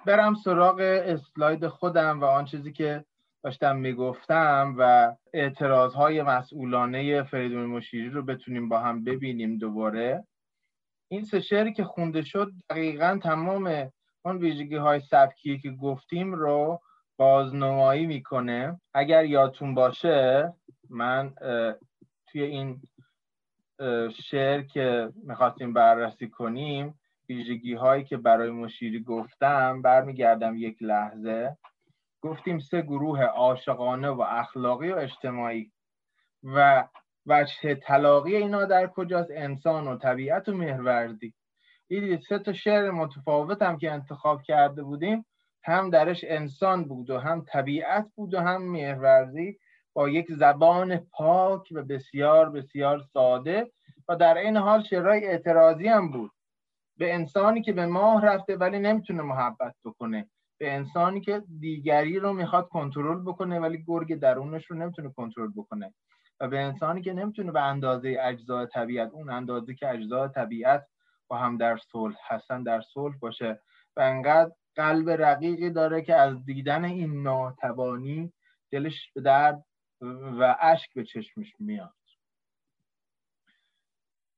[0.06, 3.06] برم سراغ اسلاید خودم و آن چیزی که
[3.44, 10.24] داشتم می‌گفتم و اعتراض های مسئولانه فریدون مشیری رو بتونیم با هم ببینیم دوباره.
[11.12, 13.92] این سه شعری که خونده شد دقیقا تمام
[14.26, 16.82] اون ویژگی های سبکی که گفتیم رو
[17.18, 18.82] بازنمایی می‌کنه.
[18.94, 20.54] اگر یادتون باشه
[20.90, 21.34] من
[22.28, 22.82] توی این
[24.24, 27.00] شعر که می‌خواستیم بررسی کنیم
[27.30, 31.58] ویژگی هایی که برای مشیری گفتم برمیگردم یک لحظه.
[32.22, 35.72] گفتیم سه گروه عاشقانه و اخلاقی و اجتماعی.
[36.44, 36.88] و
[37.26, 41.34] وجه طلاقی اینا در کجاست؟ انسان و طبیعت و مهروردی.
[41.88, 45.26] دیدید سه تا شعر متفاوت هم که انتخاب کرده بودیم.
[45.64, 49.60] هم درش انسان بود و هم طبیعت بود و هم مهرورزی
[49.94, 53.72] با یک زبان پاک و بسیار بسیار ساده
[54.10, 56.32] و در این حال شعرهای اعتراضی هم بود.
[56.98, 60.30] به انسانی که به ماه رفته ولی نمی‌تونه محبت بکنه.
[60.58, 65.94] به انسانی که دیگری رو می‌خواد کنترل بکنه ولی گرگ درونش رو نمی‌تونه کنترل بکنه.
[66.40, 70.88] و به انسانی که نمی‌تونه به اندازه اجزای طبیعت اون اندازه که اجزای طبیعت
[71.28, 73.60] با هم در صلح هستن در صلح باشه.
[73.98, 78.34] و انقدر قلب رقیقی داره که از دیدن این ناتوانی
[78.72, 79.66] دلش به درد
[80.40, 81.94] و اشک به چشمش میاد.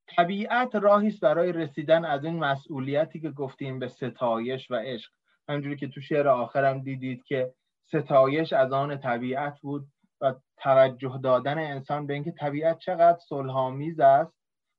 [0.08, 5.12] طبیعت راهی است برای رسیدن از این مسئولیتی که گفتیم به ستایش و عشق.
[5.50, 7.54] همجوری که تو شعر آخرم دیدید که
[7.84, 9.88] ستایش از آن طبیعت بود
[10.22, 14.34] و توجه دادن انسان به اینکه طبیعت چقدر صلحآمیز است.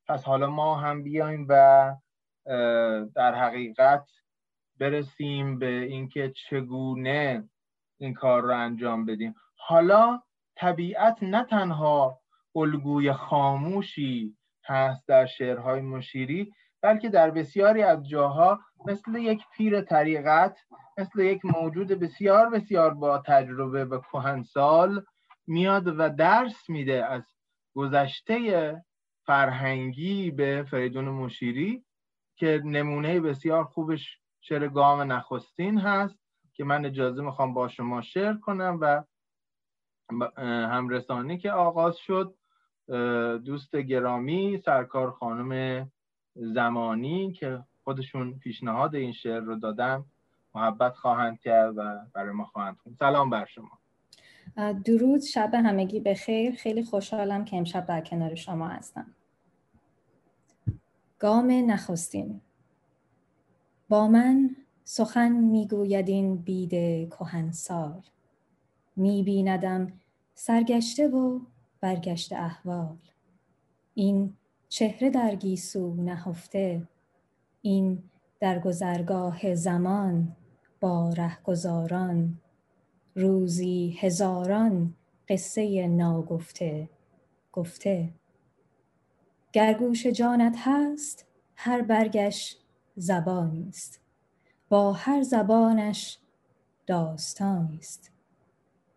[0.09, 1.95] پس حالا ما هم بیایم و
[3.14, 4.09] در حقیقت
[4.78, 7.49] برسیم به اینکه چگونه
[7.99, 9.34] این کار رو انجام بدیم.
[9.57, 10.22] حالا
[10.57, 12.20] طبیعت نه تنها
[12.57, 16.52] الگوی خاموشی هست در شعرهای مشیری
[16.82, 20.59] بلکه در بسیاری از جاها مثل یک پیر طریقت
[20.98, 25.04] مثل یک موجود بسیار بسیار با تجربه و کهنسال
[25.46, 27.22] میاد و درس میده از
[27.74, 28.84] گذشته
[29.26, 31.84] فرهنگی به فریدون مشیری
[32.36, 36.18] که نمونه بسیار خوبش شعر گام نخستین هست
[36.54, 39.04] که من اجازه می‌خوام با شما شعر کنم و
[40.46, 42.34] همرسانی که آغاز شد
[43.44, 45.86] دوست گرامی سرکار خانم
[46.34, 50.04] زمانی که خودشون پیشنهاد این شعر رو دادن
[50.54, 52.96] محبت خواهند کرد و برای ما خواهند خوند.
[52.98, 53.78] سلام بر شما.
[54.84, 56.54] درود شب همگی به خیر.
[56.54, 59.07] خیلی خوشحالم که امشب در کنار شما هستم.
[61.18, 62.40] گام نخستین.
[63.88, 66.70] با من سخن می‌گوید این بید
[67.11, 68.02] کهنسال.
[68.97, 69.92] میبیندم
[70.34, 71.40] سرگشته و
[71.80, 72.99] برگشته احوال.
[73.94, 74.34] این
[74.68, 76.88] چهره در گیسو نهفته
[77.62, 78.03] این
[78.40, 80.36] در گذرگاه زمان
[80.80, 82.38] با رهگذاران
[83.14, 84.94] روزی هزاران
[85.28, 86.88] قصه ناگفته
[87.53, 88.09] گفته.
[89.53, 92.57] گرگوش جانت هست هر برگش
[92.97, 94.01] زبانی است.
[94.68, 96.18] با هر زبانش
[96.86, 98.16] داستانی است.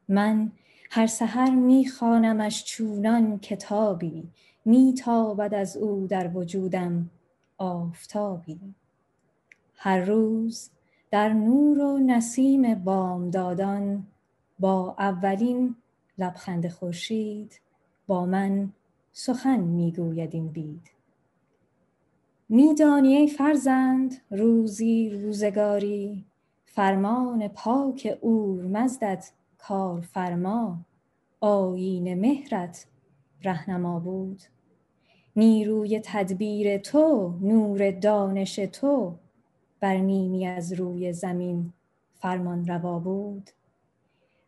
[0.09, 0.51] من
[0.91, 4.29] هر سحر میخوانمش چونان کتابی
[4.65, 7.09] میتابد از او در وجودم
[7.57, 8.59] آفتابی.
[9.75, 10.69] هر روز
[11.11, 14.07] در نور و نسیم بامدادان
[14.59, 15.75] با اولین
[16.17, 17.61] لبخند خورشید
[18.07, 18.69] با من
[19.11, 20.91] سخن می‌گوید این بید.
[22.49, 26.25] میدانی ای فرزند روزی روزگاری
[26.65, 30.85] فرمان پاک اورمزدت کارفرما
[31.41, 32.87] آیین مهرت
[33.43, 34.41] رهنما بود.
[35.35, 39.15] نیروی تدبیر تو نور دانش تو
[39.79, 41.73] بر نیمی از روی زمین
[42.13, 43.49] فرمان روا بود.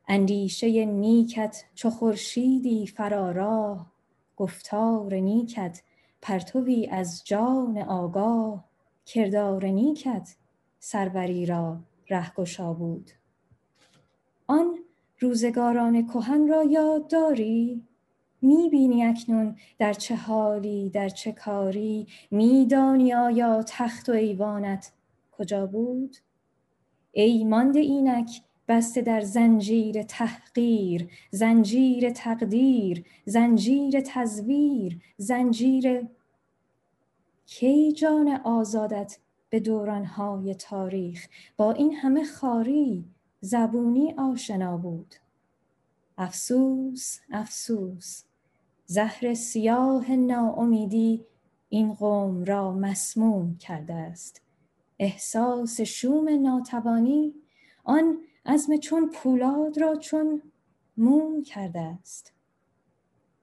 [0.08, 3.92] اندیشه نیکت چو خورشیدی فراراه
[4.38, 5.82] گفتار نیکت
[6.22, 8.66] پرتوی از جان آگاه
[9.06, 10.36] کردار نیکت
[10.80, 13.12] سروری را رهگشا بود.
[14.48, 14.80] آن
[15.22, 17.84] روزگاران کهن را یاد داری؟
[18.42, 24.92] می‌بینی اکنون در چه حالی در چه کاری؟ میدانی آیا تخت و ایوانت
[25.32, 26.18] کجا بود؟
[27.12, 36.08] ای مانده اینک بسته در زنجیر تحقیر زنجیر تقدیر زنجیر تزویر زنجیر
[37.46, 39.18] کی جان آزادت
[39.50, 43.06] به دورانهای تاریخ؟ با این همه خاری
[43.44, 45.16] زبونی آشنا بود.
[46.18, 48.24] افسوس افسوس.
[48.86, 51.26] زهر سیاه ناامیدی
[51.70, 54.42] این قوم را مسموم کرده است.
[55.00, 57.34] احساس شوم ناتوانی
[57.84, 60.42] آن عزم چون پولاد را چون
[60.98, 62.34] موم کرده است.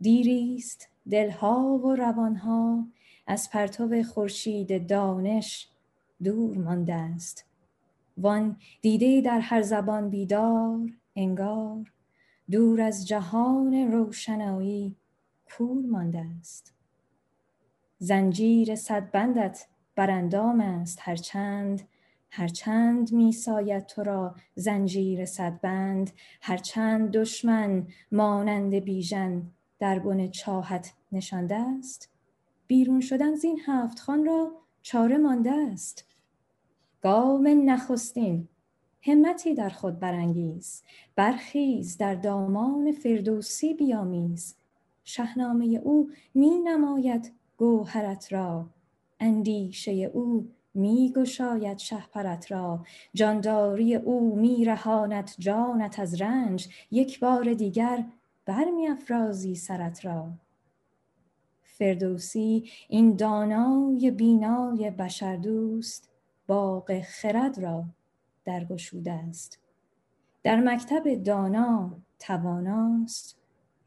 [0.01, 2.86] دیریست دلها و روانها
[3.26, 5.68] از پرتو خورشید دانش
[6.24, 7.47] دور مانده است.
[8.18, 11.92] وان دیده در هر زبان بیدار انگار
[12.50, 14.96] دور از جهان روشنایی
[15.56, 16.74] کور مانده است.
[17.98, 19.66] زنجیر صد بندت
[19.96, 21.88] بر اندام است هرچند
[22.30, 26.10] هرچند می ساید تو را زنجیر صدبند
[26.40, 29.42] هرچند دشمن مانند بیژن
[29.78, 32.10] در بن چاهت نشانده است.
[32.66, 34.52] بیرون شدن زین هفت خان را
[34.82, 36.04] چاره مانده است.
[37.03, 38.49] گام نخستین
[39.03, 40.82] همتی در خود برانگیز
[41.16, 44.57] برخیز در دامان فردوسی بیامیز.
[45.05, 48.66] شهنامه او می نماید گوهرت را
[49.20, 52.84] اندیشه او می گشاید شهپرت را.
[53.14, 58.05] جانداری او می رهاند جانت از رنج یک بار دیگر
[58.46, 60.28] برمی افرازی سرت را.
[61.62, 66.09] فردوسی این دانای بینای بشر دوست
[66.49, 67.84] باغ خرد را
[68.44, 69.59] درگشوده است.
[70.42, 73.36] در مکتب دانا تواناست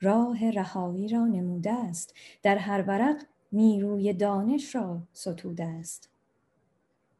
[0.02, 2.14] راه رهایی را نموده است.
[2.44, 6.10] در هر ورق نیروی دانش را ستوده است.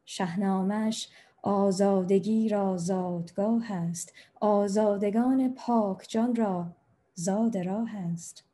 [0.04, 1.08] شهنامش
[1.42, 4.12] آزادگی را زادگاه است.
[4.40, 6.66] آزادگان پاک جان را
[7.14, 8.44] زاد راه است.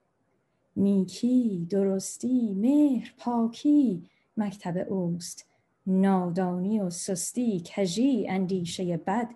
[0.77, 5.48] نیکی درستی مهر پاکی مکتب اوست.
[5.89, 9.31] نادانی و سستی کژی اندیشه بد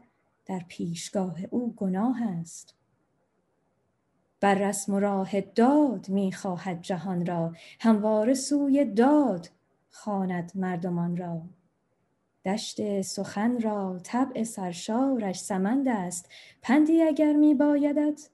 [0.47, 2.75] در پیشگاه او گناه است.
[4.41, 9.49] بر رسم و راه داد می‌خواهد جهان را همواره سوی داد
[9.91, 11.43] خواند مردمان را.
[12.45, 16.29] دشت سخن را طبع سرشارش سمند است
[16.63, 18.31] پندی اگر میبایدت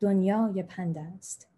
[0.00, 1.48] دنیای پند است.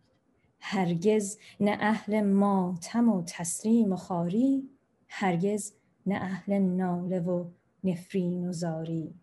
[0.61, 4.71] هرگز نه اهل ماتم و تسلیم و خاری
[5.09, 5.73] هرگز
[6.11, 7.45] نه اهل ناله و
[7.85, 9.15] نفرین و زاری.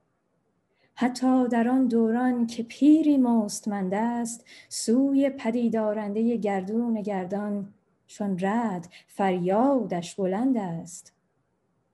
[0.95, 7.73] حتی در آن دوران که پیری مستمند است سوی پدیدارنده گردون گردان
[8.07, 11.13] چون رد فریادش بلند است.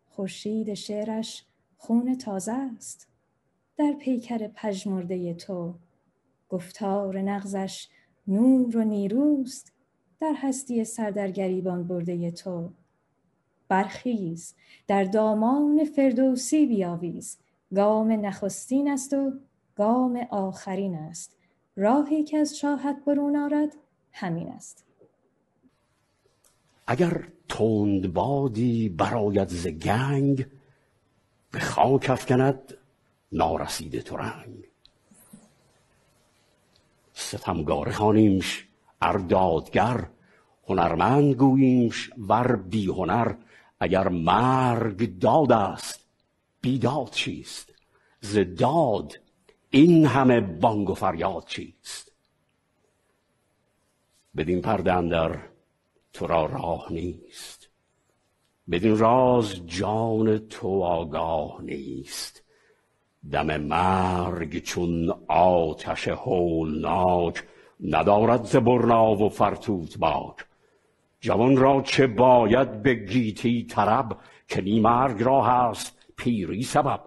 [0.06, 1.46] خورشید شعرش
[1.78, 3.08] خون تازه است.
[3.78, 5.74] در پیکر پژمرده تو
[6.50, 7.88] گفتار نغزش
[8.28, 9.74] نور و نیروست.
[10.20, 12.70] در هستی سر در گریبان برده تو
[13.74, 14.56] برخیز
[14.88, 17.38] در دامان فردوسی بیاویز.
[17.76, 19.32] گام نخستین است و
[19.76, 21.38] گام آخرین است.
[21.76, 23.76] راهی که از چاهت برون آرد
[24.12, 24.86] همین است.
[26.88, 28.96] اگر تند بادی
[29.48, 30.46] ز گنگ
[31.52, 32.78] به خاک افکند
[33.32, 34.68] نارسیده تو رنگ
[37.14, 38.68] ستمگاره خانیمش
[39.02, 40.08] اردادگر
[40.68, 43.34] هنرمند گوییمش ور بی هنر
[43.84, 46.06] اگر مرگ داد است
[46.62, 47.74] بیداد چیست؟
[48.22, 49.20] ز داد
[49.70, 52.12] این همه بانگ و فریاد چیست؟
[54.38, 55.40] بدین پرده اندر
[56.14, 57.70] تو را راه نیست.
[58.72, 62.44] بدین راز جان تو آگاه نیست.
[63.32, 67.44] دم مرگ چون آتش هولناک
[67.80, 70.46] ندارد ز برنا و فرتوت باک
[71.24, 77.04] جوان را چه باید به گیتی طرب که نی مرگ را هست پیری سبب.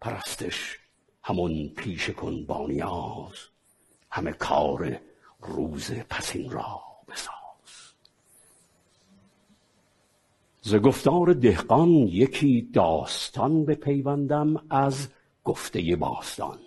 [0.00, 0.78] پرستش
[1.22, 3.34] همون پیش کن با نیاز
[4.10, 5.00] همه کار
[5.40, 7.92] روز پسین را بساز.
[10.62, 15.08] ز گفتار دهقان یکی داستان به پیوندم از
[15.44, 16.58] گفته باستان.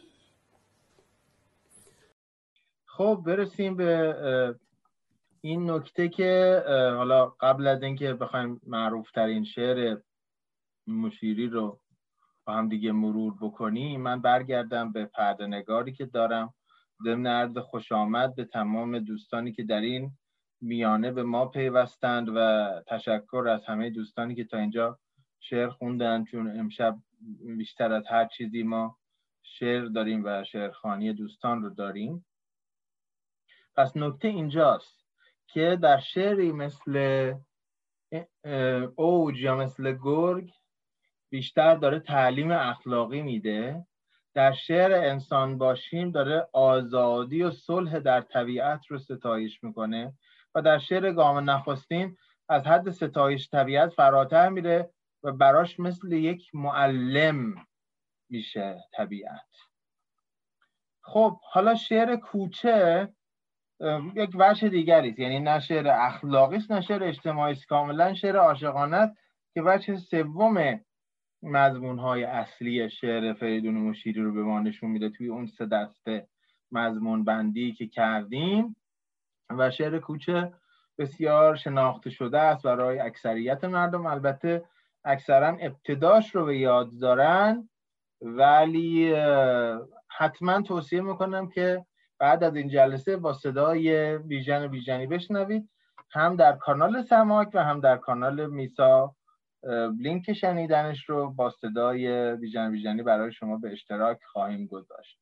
[2.85, 4.15] خب برسیم به
[5.45, 6.63] این نکته که
[6.97, 9.97] حالا قبل از اینکه بخوایم معروف ترین شعر
[10.87, 11.79] مشیری رو
[12.45, 16.53] با هم دیگه مرور بکنیم من برگردم به پردنگاری که دارم.
[17.03, 20.11] ضمن عرض خوش آمد به تمام دوستانی که در این
[20.61, 24.99] میانه به ما پیوستند و تشکر از همه دوستانی که تا اینجا
[25.39, 26.97] شعر خوندن چون امشب
[27.57, 28.97] بیشتر از هر چیزی ما
[29.41, 32.25] شعر داریم و شعرخانی دوستان رو داریم.
[33.75, 35.02] پس نکته اینجاست.
[35.53, 37.33] که در شعری مثل
[38.95, 40.51] اوج یا مثل گرگ
[41.29, 43.85] بیشتر داره تعلیم اخلاقی میده.
[44.33, 50.13] در شعر انسان باشیم داره آزادی و صلح در طبیعت رو ستایش می‌کنه
[50.55, 52.17] و در شعر گام نخستین
[52.49, 54.89] از حد ستایش طبیعت فراتر میره
[55.23, 57.55] و براش مثل یک معلم
[58.29, 59.49] میشه طبیعت.
[61.01, 63.09] خب حالا شعر کوچه
[64.15, 65.19] یک وجه دیگری است.
[65.19, 67.67] یعنی نه شعر اخلاقی است نه شعر اجتماعی است.
[67.67, 69.15] کاملا شعر عاشقانه
[69.53, 70.79] که وجه سوم
[71.43, 76.27] مضمون های اصلی شعر فریدون مشیری رو به ما نشون میده توی اون سه دسته
[76.71, 78.75] مضمون بندی که کردیم.
[79.49, 80.53] و شعر کوچه
[80.97, 84.05] بسیار شناخته شده است برای اکثریت مردم.
[84.05, 84.65] البته
[85.05, 87.69] اکثرا ابتداش رو به یاد دارن
[88.21, 89.15] ولی
[90.17, 91.85] حتما توصیه می‌کنم که
[92.23, 95.69] بعد از این جلسه با صدای بیژن بیژنی بشنوید.
[96.11, 99.15] هم در کانال سماک و هم در کانال میسا.
[99.99, 105.19] لینک شنیدنش رو با صدای بیژن بیژنی برای شما به اشتراک خواهیم گذاشت.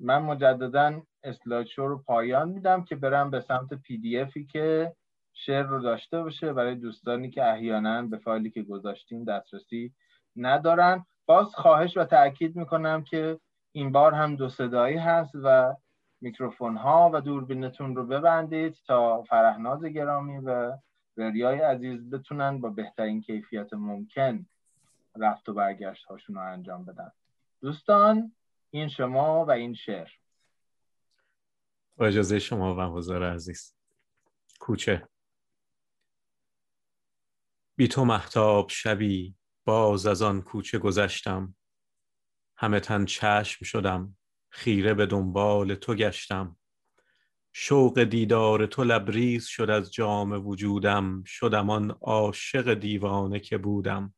[0.00, 4.92] من مجددا slideshow رو پایان میدم که برم به سمت PDF ی که
[5.32, 6.52] شعر رو داشته باشه.
[6.52, 9.92] برای دوستانی که احیانا به فایلی که گذاشتیم دسترسی
[10.36, 11.04] ندارن.
[11.26, 13.38] باز خواهش و تاکید می‌کنم که
[13.72, 15.74] این بار هم دو صدایی هست و
[16.20, 20.78] میکروفون ها و دوربینتون رو ببندید تا فرهناز گرامی و
[21.16, 24.46] وریای عزیز بتونن با بهترین کیفیت ممکن
[25.16, 27.12] رفت و برگشت هاشون رو انجام بدن.
[27.60, 28.32] دوستان
[28.70, 30.08] این شما و این شعر.
[31.96, 33.74] با اجازه شما و حضار عزیز.
[34.60, 35.08] کوچه.
[37.76, 41.54] بی تو محتاب شبی باز از آن کوچه گذشتم.
[42.56, 44.16] همه تن چشم شدم.
[44.56, 46.56] خیره به دنبال تو گشتم.
[47.52, 54.14] شوق دیدار تو لبریز شد از جام وجودم شدم آن عاشق دیوانه که بودم.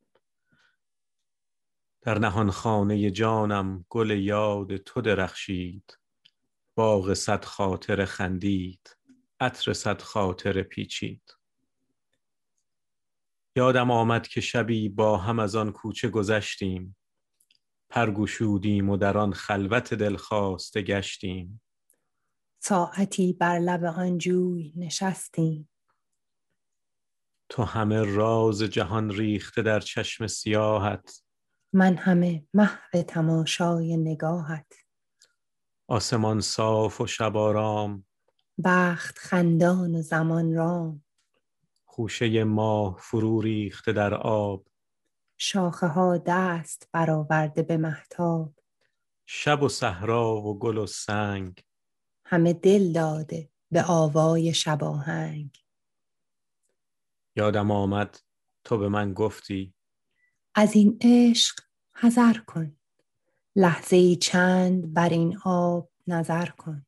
[2.01, 5.97] در نهان خانه جانم گل یاد تو درخشید
[6.75, 8.97] باغ صد خاطر خندید
[9.39, 11.37] عطر صد خاطر پیچید.
[13.55, 16.95] یادم آمد که شبی با هم از آن کوچه گذشتیم.
[17.89, 21.61] پرگوشودیم و در آن خلوت دلخواسته گشتیم.
[22.59, 25.69] ساعتی بر لب آن جوی نشستیم.
[27.49, 31.23] تو همه راز جهان ریخته در چشم سیاهت.
[31.73, 34.73] من همه محو تماشای نگاهت.
[35.87, 38.05] آسمان صاف و شب آرام.
[38.63, 41.03] بخت خندان و زمان رام.
[41.85, 44.68] خوشه ماه فرو ریخته در آب.
[45.41, 48.53] شاخه ها دست برآورده به محتاب
[49.25, 51.63] شب و صحرا و گل و سنگ.
[52.25, 55.65] همه دل داده به آوای شباهنگ
[57.35, 58.19] یادم آمد
[58.63, 59.73] تو به من گفتی
[60.55, 61.59] از این عشق
[61.93, 62.75] حذر کن.
[63.55, 66.85] لحظه ای چند بر این آب نظر کن.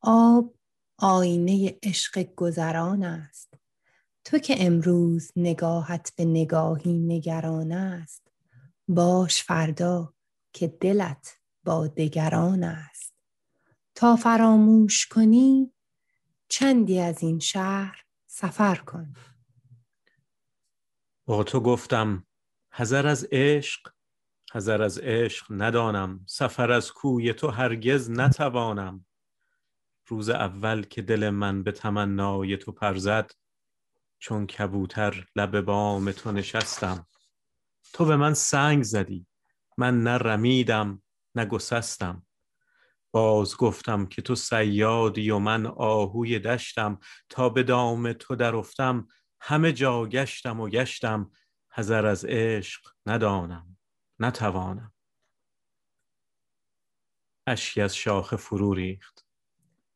[0.00, 0.54] آب
[0.98, 3.51] آینه عشق گذران است.
[4.24, 8.32] تو که امروز نگاهت به نگاهی نگران است
[8.88, 10.14] باش فردا
[10.52, 13.14] که دلت با دگران است.
[13.94, 15.72] تا فراموش کنی
[16.48, 19.14] چندی از این شهر سفر کن.
[21.26, 22.26] با تو گفتم
[22.72, 23.92] حذر از عشق
[24.52, 29.06] حذر از عشق ندانم سفر از کوی تو هرگز نتوانم.
[30.06, 33.30] روز اول که دل من به تمنای تو پرزد
[34.22, 37.06] چون کبوتر لب بام تو نشستم.
[37.92, 39.26] تو به من سنگ زدی.
[39.78, 41.02] من نه رمیدم
[41.34, 42.26] نه گسستم.
[43.10, 46.98] باز گفتم که تو سیادی و من آهوی دشتم.
[47.28, 49.08] تا به دام تو درافتم
[49.40, 51.30] همه جا گشتم و گشتم.
[51.72, 53.78] حذر از عشق ندانم
[54.18, 54.92] نتوانم.
[57.46, 59.26] اشکی از شاخ فرو ریخت.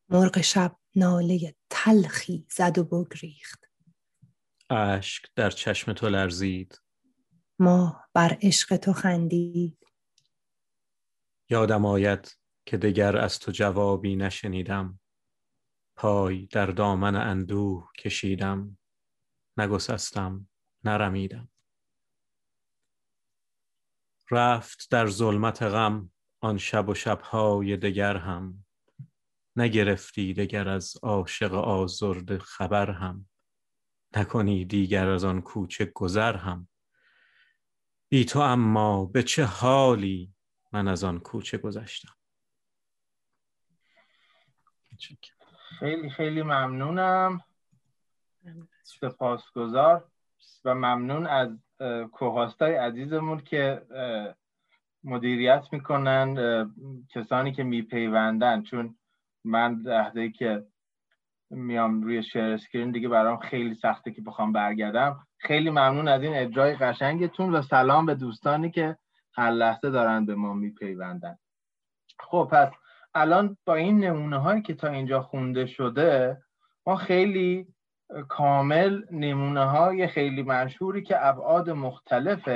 [0.09, 3.66] مرغ شب ناله تلخی زد و بگریخت.
[4.69, 6.81] اشک در چشم تو لرزید.
[7.59, 9.77] ماه بر عشق تو خندید.
[11.49, 14.99] یادم آید که دگر از تو جوابی نشنیدم.
[15.95, 18.77] پای در دامن اندوه کشیدم.
[19.57, 20.49] نگسستم
[20.83, 21.49] نرمیدم.
[24.31, 28.65] رفت در ظلمت غم آن شب و شبهای دگر هم.
[29.55, 33.29] نگرفتی دگر از عاشق آزرده خبر هم.
[34.17, 36.67] نکنی دیگر از آن کوچه گذر هم.
[38.09, 40.33] بی تو اما به چه حالی
[40.71, 42.13] من از آن کوچه گذشتم؟
[45.79, 47.41] خیلی خیلی ممنونم.
[48.83, 50.11] سپاسگزار
[50.65, 51.49] و ممنون از
[52.11, 53.85] کوهاستای عزیزمون که
[55.03, 56.35] مدیریت می‌کنن
[57.09, 58.63] کسانی که میپیوندن.
[58.63, 58.97] چون
[59.43, 60.65] من لحظه که
[61.49, 65.27] میام روی شیر اسکرین دیگه برام خیلی سخته که بخوام برگردم.
[65.37, 68.97] خیلی ممنون از این اجرای قشنگتون و سلام به دوستانی که
[69.33, 71.37] هر لحظه دارن به ما میپیوندن.
[72.19, 72.69] خب پس
[73.15, 76.37] الان با این نمونه هایی که تا اینجا خونده شده
[76.85, 77.67] ما خیلی
[78.27, 82.49] کامل نمونه های خیلی مشهوری که ابعاد مختلف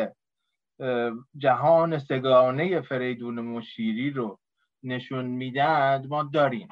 [1.38, 4.39] جهان سگانه فریدون مشیری رو
[4.84, 6.68] نشون میدن ما داریم.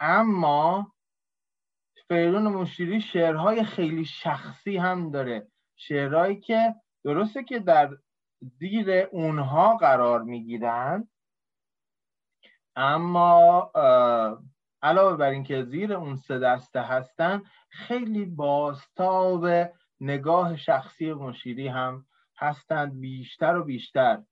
[0.00, 0.92] اما
[2.10, 5.46] فریدون مشیری شعرهای خیلی شخصی هم داره.
[5.76, 7.96] شعرهایی که درسته که در
[8.40, 11.08] زیر اونها قرار می‌گیرن
[12.76, 13.70] اما
[14.82, 19.46] علاوه بر اینکه زیر اون سه دسته هستن خیلی باستاب
[20.00, 22.06] نگاه شخصی مشیری هم
[22.38, 24.22] هستند بیشتر و بیشتر.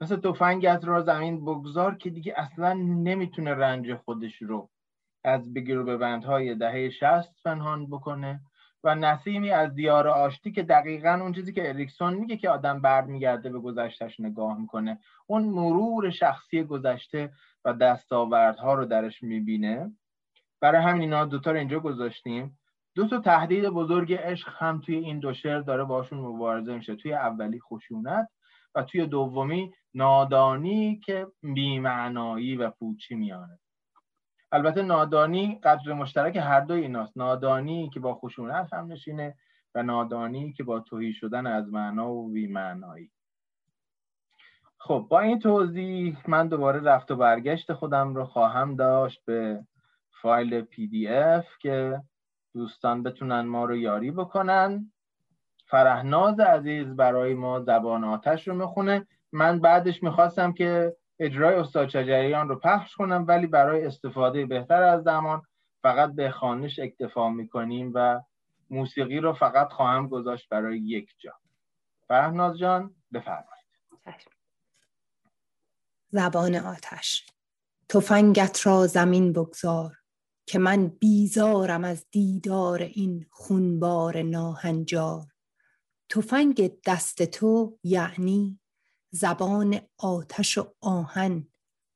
[0.00, 4.70] مثل تفنگت را زمین بگذار که دیگه اصلا نمی‌تونه رنج خودش رو
[5.24, 8.40] از بگیر و ببندهای دهه شست پنهان بکنه
[8.84, 13.50] و نسیمی از دیار آشتی که دقیقا اون چیزی که اریکسون میگه که آدم برمیگرده
[13.50, 17.32] به گذشتش نگاه می‌کنه اون مرور شخصی گذشته
[17.64, 19.92] و دستاوردها رو درش می‌بینه.
[20.60, 22.58] برای همین اینا دوتا رو اینجا گذاشتیم.
[22.94, 26.96] دو تا تهدید بزرگ عشق هم توی این دو شعر داره باشون مبارزه میشه.
[26.96, 28.28] توی اولی خشونت
[28.74, 33.58] و توی دومی نادانی که بیمعنایی و پوچی میانه
[34.52, 37.16] البته نادانی قدر مشترک هر دوی ایناست.
[37.16, 39.34] نادانی که با خشونت هم نشینه
[39.74, 43.10] و نادانی که با توهی شدن از معنا و بیمعنایی.
[44.78, 49.64] خب با این توضیح من دوباره رفت و برگشت خودم رو خواهم داشت به
[50.22, 52.02] فایل پی دی اف که
[52.54, 54.92] دوستان بتونن ما رو یاری بکنن.
[55.66, 59.06] فرهناز عزیز برای ما زبان آتش رو می‌خونه.
[59.32, 65.02] من بعدش می‌خواستم که اجرای استاد شجریان رو پخش کنم ولی برای استفاده بهتر از
[65.02, 65.42] زمان
[65.82, 68.20] فقط به خانش اکتفا می‌کنیم و
[68.70, 71.32] موسیقی رو فقط خواهم گذاشت برای یک جا.
[72.08, 73.66] فرهناز جان بفرمایید.
[76.10, 77.26] زبان آتش
[77.88, 79.96] تفنگت را زمین بگذار
[80.46, 85.26] که من بیزارم از دیدار این خونبار ناهنجار.
[86.08, 88.60] تفنگ دست تو یعنی
[89.14, 91.48] زبان آتش و آهن.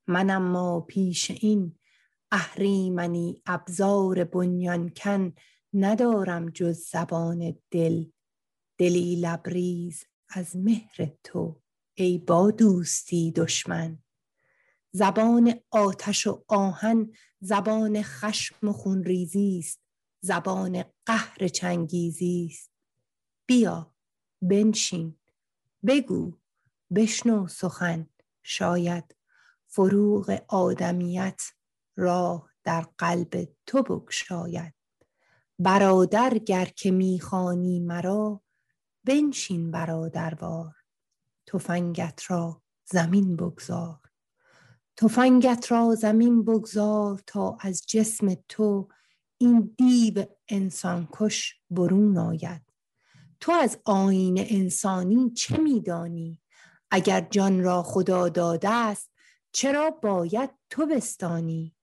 [0.07, 1.79] منم ما پیش این.
[2.31, 5.33] اهریمنی ابزار بنیانکن
[5.75, 8.05] ندارم جز زبان دل.
[8.79, 11.61] دلی لبریز از مهر تو
[11.95, 13.99] ای با دوستی دشمن.
[14.93, 19.81] زبان آتش و آهن زبان خشم و خونریزی است.
[20.21, 22.71] زبان قهر چنگیزی است.
[23.47, 23.95] بیا
[24.43, 25.19] بنشین.
[25.87, 26.39] بگو
[26.95, 28.07] بشنو سخن
[28.43, 29.16] شاید
[29.66, 31.43] فروغ آدمیت
[31.97, 34.74] راه در قلب تو بگشاید.
[35.59, 38.43] برادر گر که می‌خوانی مرا
[39.05, 40.74] بنشین برادروار
[41.47, 44.01] تفنگت را زمین بگذار.
[44.97, 48.89] تفنگت را زمین بگذار تا از جسم تو
[49.39, 52.62] این دیو انسان کش برون آید.
[53.41, 56.43] تو از آین انسانی چه میدانی؟
[56.91, 59.11] اگر جان را خدا داده است
[59.53, 61.76] چرا باید تو بستانی؟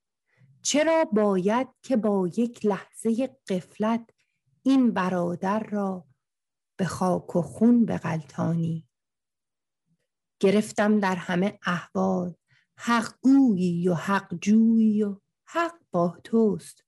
[0.62, 4.10] چرا باید که با یک لحظه قفلت
[4.62, 6.06] این برادر را
[6.76, 8.88] به خاک و خون بغلطانی؟
[10.40, 12.34] گرفتم در همه احوال
[12.76, 16.84] حق گویی و حق جویی و حق با توست.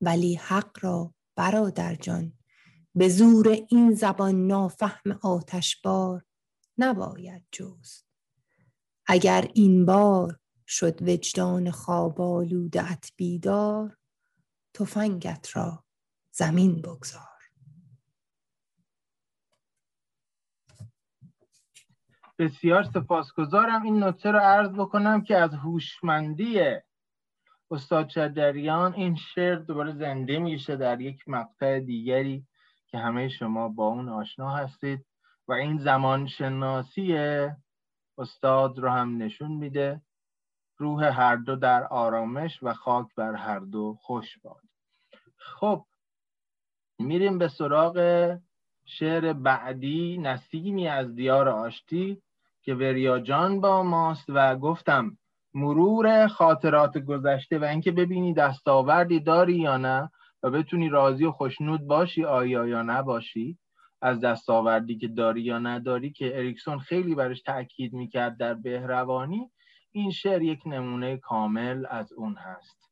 [0.00, 2.32] ولی حق را برادر جان
[2.94, 6.24] به زور این زبان نافهم آتشبار
[6.78, 8.06] نباید جست.
[9.06, 13.96] اگر این بار شد وجدان خواب آلوده ات بیدار
[14.74, 15.84] تفنگت را
[16.30, 17.34] زمین بگذار.
[22.38, 23.82] بسیار سپاسگزارم.
[23.82, 26.60] این نکته رو عرض بکنم که از هوشمندی
[27.70, 32.46] استاد شجریان این شعر دوباره زنده میشه در یک مقطع دیگری
[32.86, 35.06] که همه شما با اون آشنا هستید.
[35.48, 37.16] و این زمان شناسی
[38.18, 40.00] استاد رو هم نشون میده.
[40.78, 44.62] روح هر دو در آرامش و خاک بر هر دو خوش باد.
[45.36, 45.84] خب
[46.98, 47.98] میریم به سراغ
[48.86, 52.22] شعر بعدی نسیمی از دیار آشتی
[52.62, 55.18] که وریا جان با ماست و گفتم
[55.54, 60.10] مرور خاطرات گذشته و اینکه ببینی دستاوردی داری یا نه
[60.42, 63.58] و بتونی راضی و خوشنود باشی آیا یا نباشی؟
[64.00, 69.50] از دستاوردی که داری یا نداری که اریکسون خیلی برش تاکید می‌کرد در بهروانی
[69.90, 72.90] این شعر یک نمونه کامل از اون هست.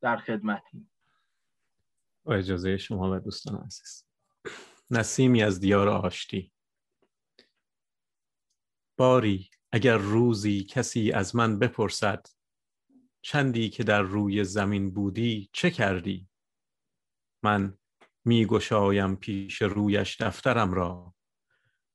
[0.00, 0.88] در خدمتی
[2.24, 4.04] و اجازه شما و دوستان عزیز.
[4.90, 6.52] نسیمی از دیار آشتی.
[8.96, 12.26] باری اگر روزی کسی از من بپرسد
[13.22, 16.28] چندی که در روی زمین بودی چه کردی؟
[17.42, 17.78] من
[18.24, 21.14] می گشایم پیش رویش دفترم را.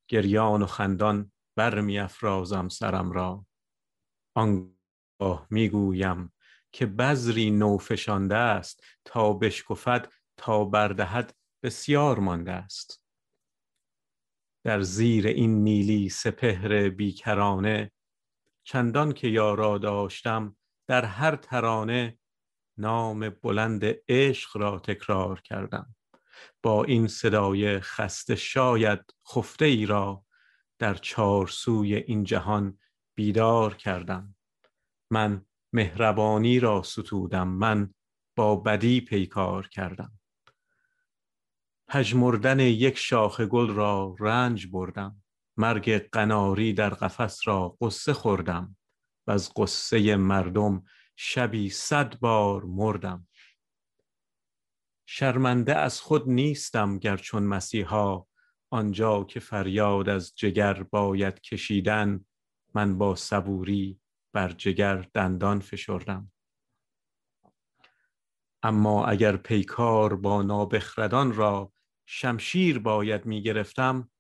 [0.07, 3.45] گریان و خندان بر می افرازم سرم را.
[4.35, 6.33] آنگاه می گویم
[6.71, 8.83] که بذری نو فشانده است.
[9.05, 13.03] تا بشکفد تا بردهد بسیار مانده است.
[14.63, 17.91] در زیر این نیلی سپهر بیکرانه
[18.63, 20.57] چندان که یارا داشتم
[20.87, 22.19] در هر ترانه
[22.77, 25.95] نام بلند عشق را تکرار کردم.
[26.63, 28.99] با این صدای خسته شاید
[29.33, 30.25] خفته ای را
[30.79, 32.79] در چار سوی این جهان
[33.15, 34.35] بیدار کردم.
[35.11, 37.93] من مهربانی را ستودم من
[38.35, 40.19] با بدی پیکار کردم.
[41.87, 45.23] پژمردن یک شاخ گل را رنج بردم.
[45.57, 48.77] مرگ قناری در قفس را قصه خوردم.
[49.27, 50.83] و از قصه مردم
[51.15, 53.27] شبی صد بار مردم.
[55.11, 58.25] شرمنده از خود نیستم گر چون مسیحا.
[58.69, 62.25] آنجا که فریاد از جگر باید کشیدن
[62.73, 64.01] من با صبوری
[64.33, 66.31] بر جگر دندان فشردم.
[68.63, 71.73] اما اگر پیکار با نابخردان را
[72.05, 74.11] شمشیر باید می گرفتم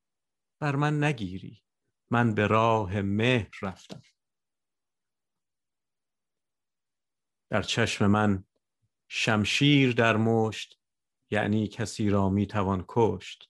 [0.59, 1.63] بر من نگیری
[2.11, 4.01] من به راه مهر رفتم.
[7.49, 8.43] در چشم من
[9.07, 10.78] شمشیر در مشت
[11.31, 13.49] یعنی کسی را می توان کشت.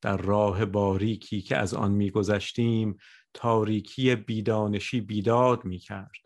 [0.00, 2.96] در راه باریکی که از آن میگذشتیم
[3.34, 6.20] تاریکی بیدانشی بیداد می کرد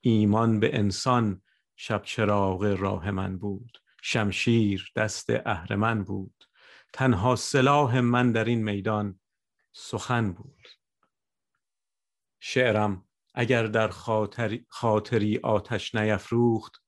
[0.00, 1.42] ایمان به انسان
[1.76, 3.78] شب چراغ راه من بود.
[4.02, 6.44] شمشیر دست اهرمن بود.
[6.92, 9.20] تنها سلاح من در این میدان
[9.72, 10.68] سخن بود.
[12.40, 13.04] شعرم
[13.34, 16.82] اگر در خاطری, خاطری آتش نیفروخت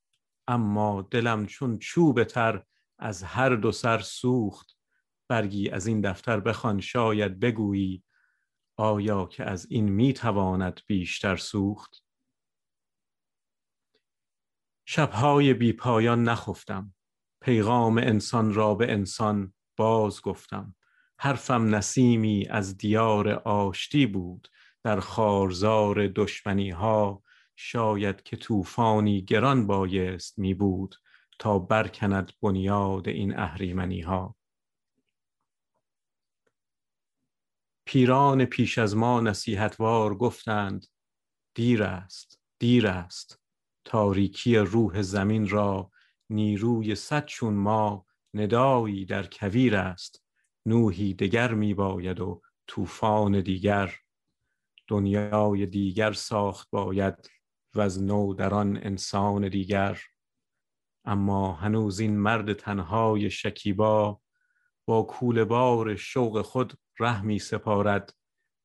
[0.49, 2.65] اما دلم چون چوب تر
[2.99, 4.79] از هر دو سر سوخت.
[5.29, 8.05] برگی از این دفتر بخوان شاید بگویی
[8.77, 12.05] آیا که از این می‌تواند بیشتر سوخت؟
[14.87, 16.95] شبهای بی پایان نخفتم.
[17.41, 20.75] پیغام انسان را به انسان باز گفتم.
[21.19, 24.49] حرفم نسیمی از دیار آشتی بود.
[24.85, 27.23] در خارزار دشمنی ها
[27.57, 30.95] شاید که طوفانی گران بایست می بود.
[31.39, 34.37] تا برکند بنیاد این اهریمنی ها
[37.87, 40.87] پیران پیش از ما نصیحتوار گفتند
[41.55, 43.41] دیر است دیر است.
[43.85, 45.91] تاریکی روح زمین را
[46.31, 50.25] نیروی صد چون ما ندایی در کویر است.
[50.67, 53.95] نوحی دگر می باید و طوفان دیگر.
[54.89, 57.31] دنیای دیگر ساخت باید
[57.75, 60.01] و از نو در آن انسان دیگر.
[61.09, 64.21] اما هنوز این مرد تنهای شکیبا
[64.87, 68.15] با کوله بار شوق خود ره می سپارد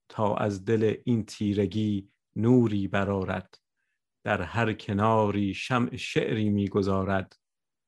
[0.10, 3.58] تا از دل این تیرگی نوری برارد
[4.24, 7.36] در هر کناری شمع شعری می‌گذارد.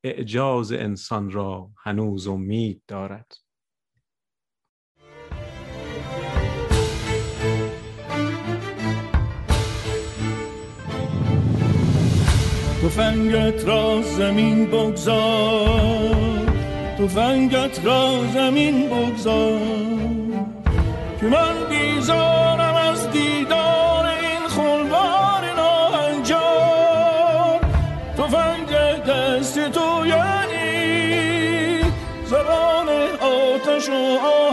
[0.04, 3.45] اعجاز انسان را هنوز امید دارد.
[12.86, 16.16] تفنگت را زمین بگذار.
[17.00, 19.60] تفنگت را زمین بگذار.
[21.20, 27.60] که من بیزارم از دیدار این خلوار ناهنجار.
[28.18, 28.70] تفنگ
[29.08, 31.80] دست تو یعنی
[32.26, 34.45] زبان آتش و آهن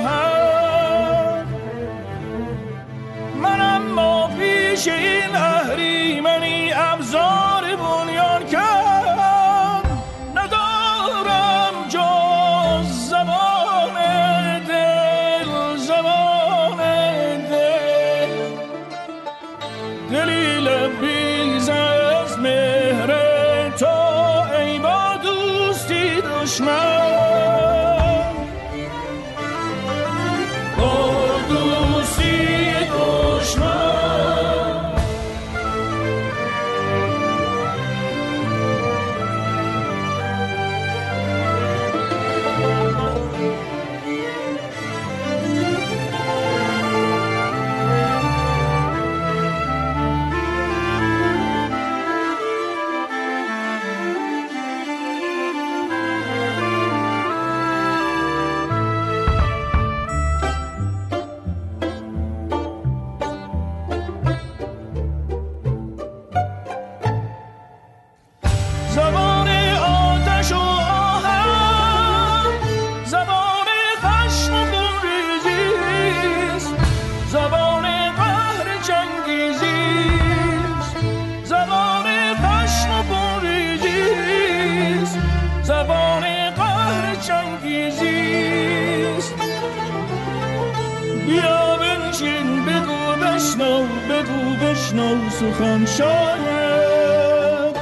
[95.62, 97.76] سخن شاید.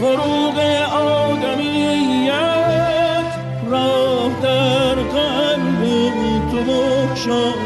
[0.00, 0.58] فروغ
[0.92, 2.30] آدمیت
[3.70, 5.82] راه در قلب
[6.50, 7.59] تو بخشاید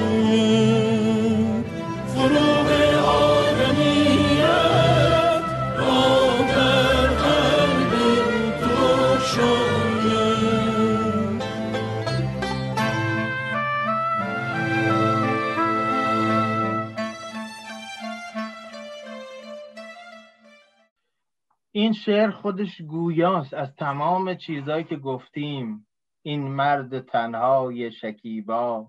[22.04, 25.86] شعر خودش گویاست از تمام چیزهایی که گفتیم.
[26.22, 28.88] این مرد تنهای شکیبا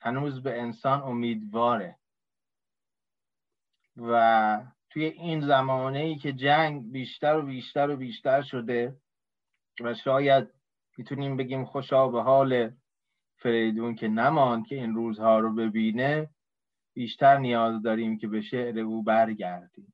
[0.00, 1.96] هنوز به انسان امیدواره.
[3.96, 8.96] و توی این زمانه ای که جنگ بیشتر و بیشتر و بیشتر شده
[9.80, 10.48] و شاید
[10.98, 12.70] می‌تونیم بگیم خوشا به حال
[13.36, 16.30] فریدون که نماند که این روزها رو ببینه
[16.94, 19.91] بیشتر نیاز داریم که به شعر او برگردیم.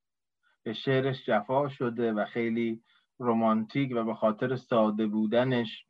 [0.74, 2.82] شعرش جفا شده و خیلی
[3.20, 5.84] رمانتیک و به خاطر ساده بودنش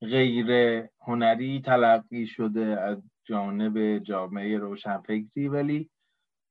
[0.00, 5.48] غیر هنری تلقی شده از جانب جامعه روشنفکری.
[5.48, 5.90] ولی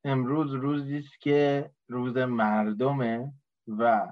[0.04, 3.32] امروز روزی است که روز مردمه
[3.68, 4.08] و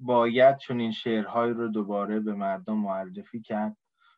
[0.00, 3.76] باید چون این شعرهایی رو دوباره به مردم معرفی کرد.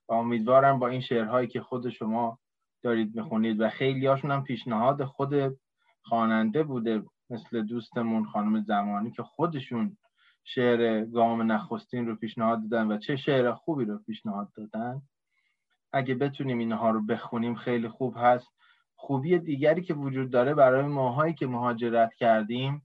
[0.09, 2.38] و امیدوارم با این شعرهایی که خود شما
[2.82, 5.59] دارید می‌خونید و خیلی هاشون هم پیشنهاد خود
[6.02, 9.97] خواننده بوده مثل دوستمون خانم زمانی که خودشون
[10.45, 15.03] شعر گام نخستین رو پیشنهاد دادن و چه شعر خوبی رو پیشنهاد دادن.
[15.93, 18.49] اگه بتونیم اینها رو بخونیم خیلی خوب هست.
[18.95, 22.83] خوبی دیگری که وجود داره برای ماهایی که مهاجرت کردیم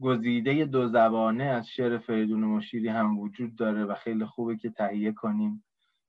[0.00, 5.12] گزیده دو زبانه از شعر فریدون مشیری هم وجود داره و خیلی خوبه که تهیه
[5.12, 5.64] کنیم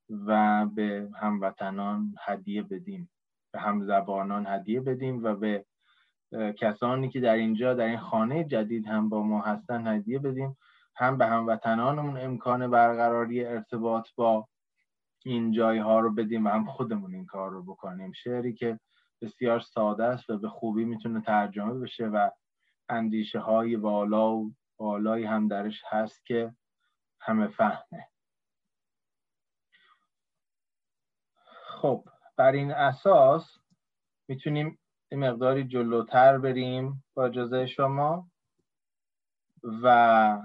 [0.09, 3.09] و به هموطنان هدیه بدیم.
[3.51, 5.65] به همزبانان هدیه بدیم و به
[6.57, 10.57] کسانی که در اینجا در این خانه جدید هم با ما هستن هدیه بدیم.
[10.95, 14.47] هم به هموطنانمون امکان برقراری ارتباط با
[15.25, 18.11] این جایها رو بدیم و هم خودمون این کار رو بکنیم.
[18.11, 18.79] شعری که
[19.21, 22.29] بسیار ساده است و به خوبی می‌تونه ترجمه بشه و
[22.89, 26.55] اندیشه های بالا و بالایی هم درش هست که
[27.19, 28.07] همه فهمه.
[31.67, 32.05] خب
[32.37, 33.57] بر این اساس
[34.27, 34.79] می‌تونیم
[35.11, 38.31] یه مقداری جلوتر بریم با اجازه شما.
[39.83, 40.41] و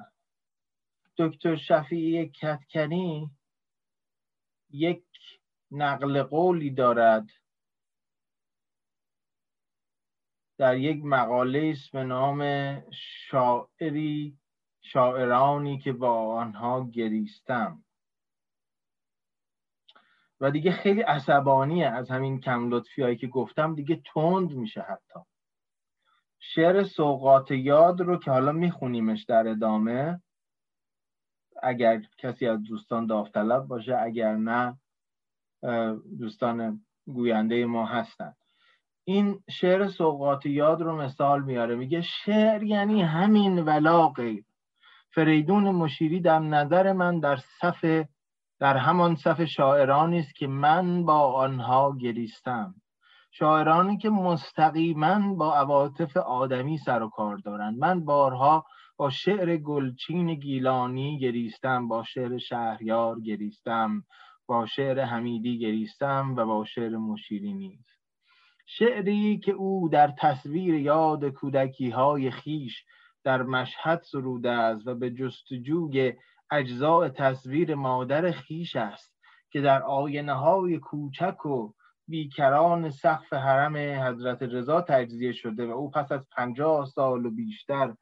[1.17, 3.31] دکتر شفیعی کتکنی
[4.71, 5.05] یک
[5.71, 7.27] نقل قولی دارد
[10.59, 12.43] در یک مقاله است به نام
[13.31, 14.39] شاعری
[14.81, 17.85] شاعرانی که با آنها گریستم.
[20.41, 25.21] و دیگه خیلی عصبانیه از همین کم لطفی هایی که گفتم دیگه تند میشه حتی.
[26.39, 30.21] شعر سوقات یاد رو که حالا میخونیمش در ادامه
[31.63, 34.79] اگر کسی از دوستان داوطلب باشه اگر نه
[36.19, 38.35] دوستان گوینده ما هستن.
[39.05, 41.75] این شعر سوقات یاد رو مثال میاره.
[41.77, 44.45] میگه شعر یعنی همین ولا غیر
[45.15, 48.05] فریدون مشیری در نظر من در صف
[48.61, 52.75] در همان صف شاعرانی است که من با آنها گریستم.
[53.31, 57.79] شاعرانی که مستقیما با عواطف آدمی سر و کار دارند.
[57.79, 64.05] من بارها با شعر گلچین گیلانی گریستم با شعر شهریار گریستم
[64.47, 67.87] با شعر حمیدی گریستم و با شعر مشیری نیز.
[68.67, 72.85] شعری که او در تصویر یاد کودکی های خیش
[73.25, 76.13] در مشهد سروده است و به جستجوی
[76.51, 79.15] اجزاء تصویر مادر خیش است
[79.51, 81.73] که در آینه های کوچک و
[82.09, 87.95] بیکران سقف حرم حضرت رضا تجزیه شده و او پس از پنجاه سال و بیشتر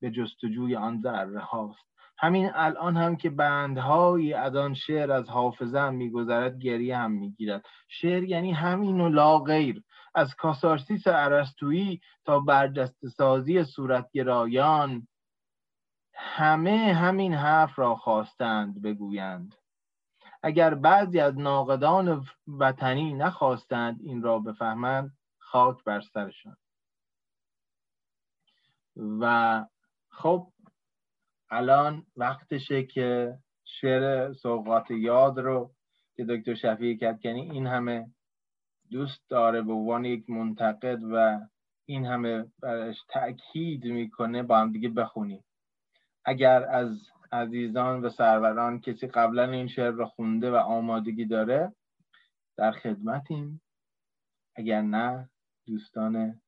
[0.00, 1.94] به جستجوی آن ذره هاست.
[2.18, 7.64] همین الان هم که بندهایی از آن شعر از حافظه میگذرد گریه هم می‌گیرد.
[7.88, 9.44] شعر یعنی همین و لا
[10.14, 15.08] از کاسارسیس عرستویی تا برجسته سازی صورتگرایان
[16.14, 19.54] همه همین حرف را خواستند بگویند.
[20.42, 26.56] اگر بعضی از ناقدان وطنی نخواستند این را بفهمند خاک بر سرشان.
[28.96, 29.64] و
[30.10, 30.52] خب
[31.50, 35.70] الان وقتشه که شعر سوقات یاد رو
[36.16, 38.06] که دکتر شفیع کتکنی این همه
[38.90, 41.40] دوست داره به عنوان یک منتقد و
[41.86, 45.44] این همه برش تاکید می‌کنه با هم دیگه بخونیم.
[46.24, 51.72] اگر از عزیزان و سروران کسی قبلا این شعر رو خونده و آمادگی داره
[52.56, 53.62] در خدمتیم.
[54.56, 55.30] اگر نه
[55.66, 56.40] دوستان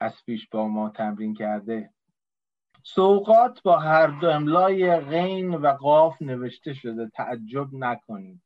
[0.00, 1.90] از پیش با ما تمرین کرده.
[2.82, 7.08] سوقات با هر دو املای غین و قاف نوشته شده.
[7.08, 8.42] تعجب نکنید.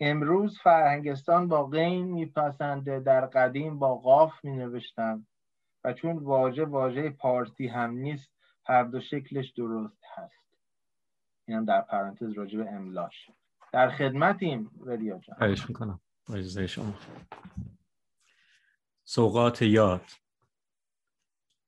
[0.00, 5.26] امروز فرهنگستان با غین میپسنده در قدیم با قاف می نوشتن
[5.84, 8.37] و چون واژه واژه پارسی هم نیست
[8.68, 10.32] هر دو شکلش درست هست.
[11.48, 13.30] اینم در پرانتز راجع به املاش.
[13.72, 15.36] در خدمتیم ولیا جان.
[15.36, 16.00] خواهش می‌کنم.
[16.66, 16.94] شما.
[19.04, 20.04] سوقات یاد.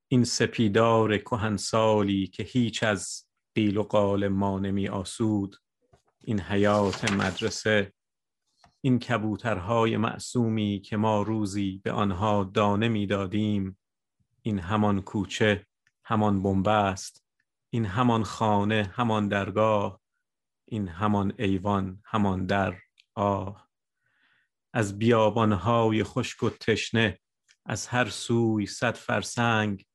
[0.09, 5.57] این سپیدار کهنسالی که هیچ از قیل و قال ما نمی آسود.
[6.21, 7.93] این حیات مدرسه.
[8.81, 13.79] این کبوترهای معصومی که ما روزی به آنها دانه می‌دادیم
[14.43, 15.67] این همان کوچه
[16.11, 17.25] همان بنبست
[17.73, 20.01] این همان خانه همان درگاه
[20.65, 22.77] این همان ایوان همان در
[23.15, 23.69] آه.
[24.73, 27.19] از بیابانهای خشک و تشنه
[27.67, 29.87] از هر سوی صد فرسنگ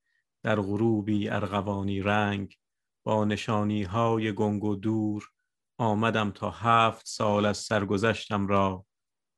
[0.43, 2.57] در غروبی ارغوانی رنگ
[3.05, 5.29] با نشانی های گنگ و دور
[5.77, 8.85] آمدم تا هفت سال از سرگذشتم را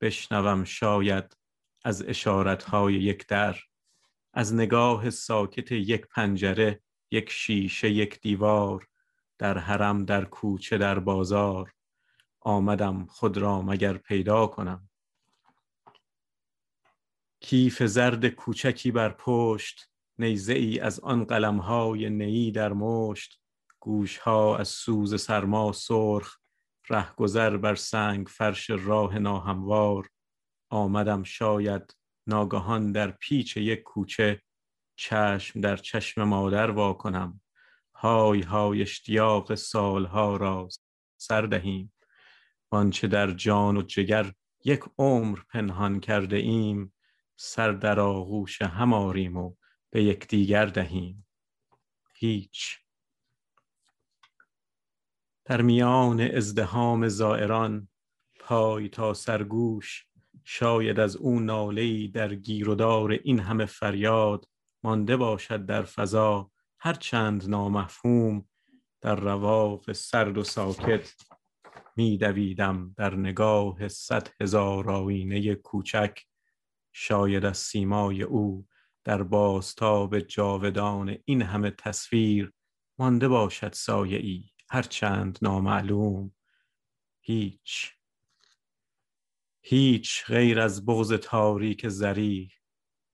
[0.01, 1.37] بشنوم شاید
[1.85, 3.57] از اشارت های یک در.
[4.37, 6.81] از نگاه ساکت یک پنجره
[7.11, 8.87] یک شیشه یک دیوار
[9.37, 11.73] در حرم در کوچه در بازار.
[12.39, 14.89] آمدم خود را مگر پیدا کنم؟
[17.39, 23.41] کیف زرد کوچکی بر پشت نیزه ای از آن قلم های نیی در مشت.
[23.79, 26.37] گوش ها از سوز سرما سرخ
[26.89, 30.09] رهگذر بر سنگ فرش راه ناهموار.
[30.69, 31.97] آمدم شاید
[32.27, 34.41] ناگهان در پیچ یک کوچه
[34.95, 37.41] چشم در چشم مادر وا کنم.
[37.95, 40.69] های های اشتیاق سالها را
[41.17, 41.93] سر دهیم.
[42.69, 44.33] آنچه در جان و جگر
[44.65, 46.93] یک عمر پنهان کرده ایم
[47.35, 49.55] سر در آغوش هم آریم و
[49.89, 51.27] به یکدیگر دهیم.
[52.15, 52.77] هیچ.
[55.45, 57.87] در میان ازدهام زائران
[58.39, 60.05] پای تا سرگوش
[60.49, 64.49] شاید از او ناله‌ای در گیر و دار این همه فریاد
[64.83, 68.49] مانده باشد در فضا هر چند نامفهوم
[69.01, 71.15] در رواق سرد و ساکت
[71.95, 76.19] میدویدم در نگاه صد هزار آینه کوچک.
[76.93, 78.67] شاید از سیمای او
[79.03, 82.53] در بازتاب جاودان این همه تصویر
[82.99, 86.31] مانده باشد سایه ای هر چند نامعلوم.
[87.21, 87.96] هیچ
[89.69, 92.51] هیچ غیر از بغض تاریک زری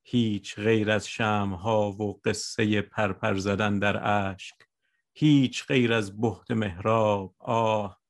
[0.03, 4.55] هیچ غیر از شمها و قصه پرپر زدن در اشک
[5.13, 8.01] هیچ غیر از بهت محراب آه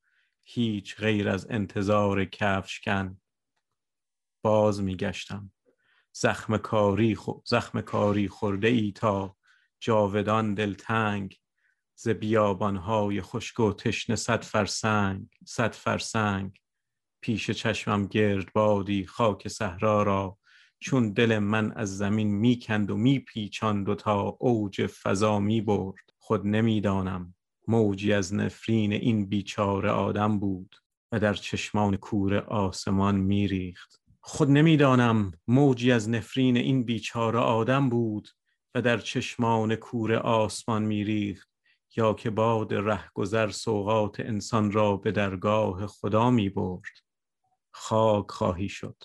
[0.43, 3.21] هیچ غیر از انتظار کفشکن
[4.41, 5.51] باز میگشتم.
[6.13, 7.31] زخم کاری خو...
[7.45, 9.37] زخم کاری خورده ای تا
[9.79, 11.39] جاودان دلتنگ
[11.95, 16.62] ز بیابانهای خشک و تشنه صد فرسنگ صد فرسنگ
[17.23, 20.37] پیش چشمم گردبادی خاک صحرا را
[20.79, 26.09] چون دل من از زمین می‌کند و میپیچاند و تا اوج فضا می‌برد.
[26.17, 27.35] خود نمی‌دانم
[27.67, 30.75] موجی از نفرین این بیچاره آدم بود
[31.11, 34.01] و در چشمان کور آسمان میریخت.
[34.21, 38.29] خود نمی‌دانم موجی از نفرین این بیچاره آدم بود
[38.75, 41.49] و در چشمان کور آسمان میریخت
[41.95, 47.02] یا که باد رهگذر سوقات انسان را به درگاه خدا می برد
[47.73, 49.03] خاک خواهی شد.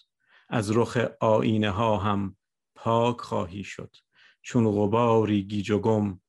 [0.49, 2.37] از رخ آینه ها هم
[2.75, 3.97] پاک خواهی شد.
[4.43, 6.21] چون غباری گیج و گم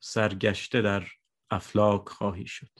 [0.00, 1.04] سرگشته در
[1.50, 2.70] افلاک خواهی شد.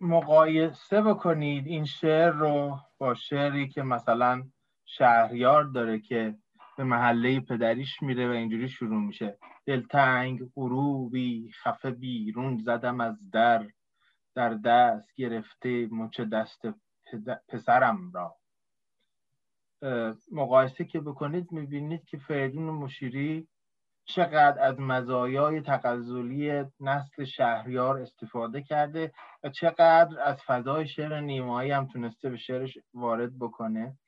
[0.00, 4.42] مقایسه بکنید این شعر رو با شعری که مثلا
[4.84, 6.34] شهریار داره که
[6.76, 9.38] به محله پدریش میره و اینجوری شروع میشه.
[9.66, 13.66] دلتنگ غروبی خفه بیرون زدم از در
[14.34, 16.66] در دست گرفته مچ دست
[17.48, 18.36] پسرم را.
[20.32, 23.48] مقایسه که بکنید می‌بینید که فریدون مشیری
[24.04, 29.12] چقدر از مزایای تغزلی نسل شهریار استفاده کرده
[29.44, 33.98] و چقدر از فضای شعر نیمایی هم تونسته به شعرش وارد بکنه.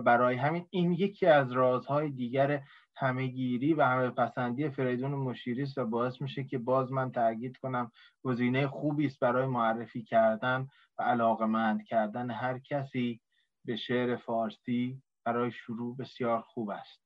[0.00, 2.62] برای همین این یکی از رازهای دیگر
[2.96, 7.90] همهگیری و همه پسندی فریدون مشیری است و باعث میشه که باز من تاکید کنم
[8.22, 10.68] گزینه خوبی است برای معرفی کردن
[10.98, 13.20] و علاقمند کردن هر کسی
[13.64, 17.00] به شعر فارسی برای شروع بسیار خوب است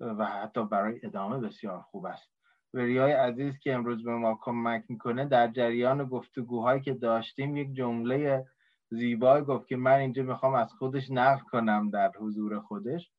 [0.00, 2.32] و حتی برای ادامه بسیار خوب است.
[2.74, 8.46] وریای عزیز که امروز به ما کمک می‌کنه در جریان گفتگوهایی که داشتیم یک جمله
[8.92, 13.10] زیبای گفت که من اینجا می‌خوام از خودش نقل کنم در حضور خودش.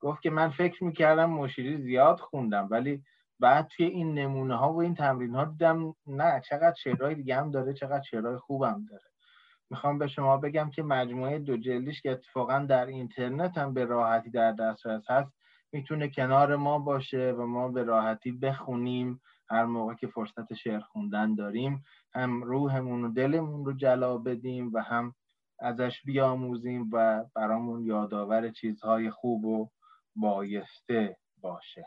[0.00, 3.02] گفت که من فکر می‌کردم مشیری زیاد خوندم ولی
[3.40, 7.50] بعد توی این نمونه ها و این تمرین ها دیدم نه چقدر شعرهای دیگه هم
[7.50, 9.04] داره چقدر شعرهای خوبم داره.
[9.70, 14.30] می‌خوام به شما بگم که مجموعه دو جلدیش که اتفاقا در اینترنت هم به راحتی
[14.30, 15.32] در دسترس هست
[15.72, 19.20] می‌تونه کنار ما باشه و ما به راحتی بخونیم.
[19.50, 21.84] هر موقع که فرصت شعر خوندن داریم
[22.14, 25.14] هم روحمون و دلمون رو جلا بدیم و هم
[25.60, 29.70] ازش بیاموزیم و برامون یادآور چیزهای خوب و
[30.16, 31.86] بایسته باشه.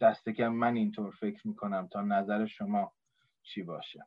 [0.00, 2.92] دست کم من اینطور فکر می‌کنم تا نظر شما
[3.42, 4.06] چی باشه.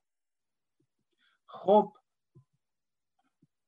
[1.47, 1.91] خب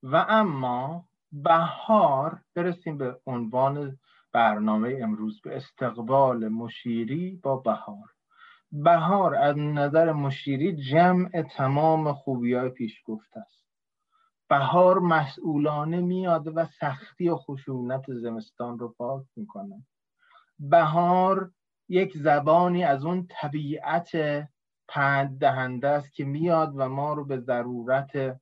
[0.04, 3.98] و اما بهار برسیم به عنوان
[4.34, 8.14] برنامه امروز به استقبال مشیری با بهار.
[8.72, 13.67] بهار از نظر مشیری جمع تمام خوبی های پیش گفته است.
[14.50, 19.86] بهار مسئولانه میاد و سختی و خشونت زمستان رو پاک می‌کنه.
[20.60, 21.52] بهار
[21.90, 24.12] یک زبانی از اون طبیعت
[24.88, 28.40] پند دهنده است که میاد و ما رو به ضرورت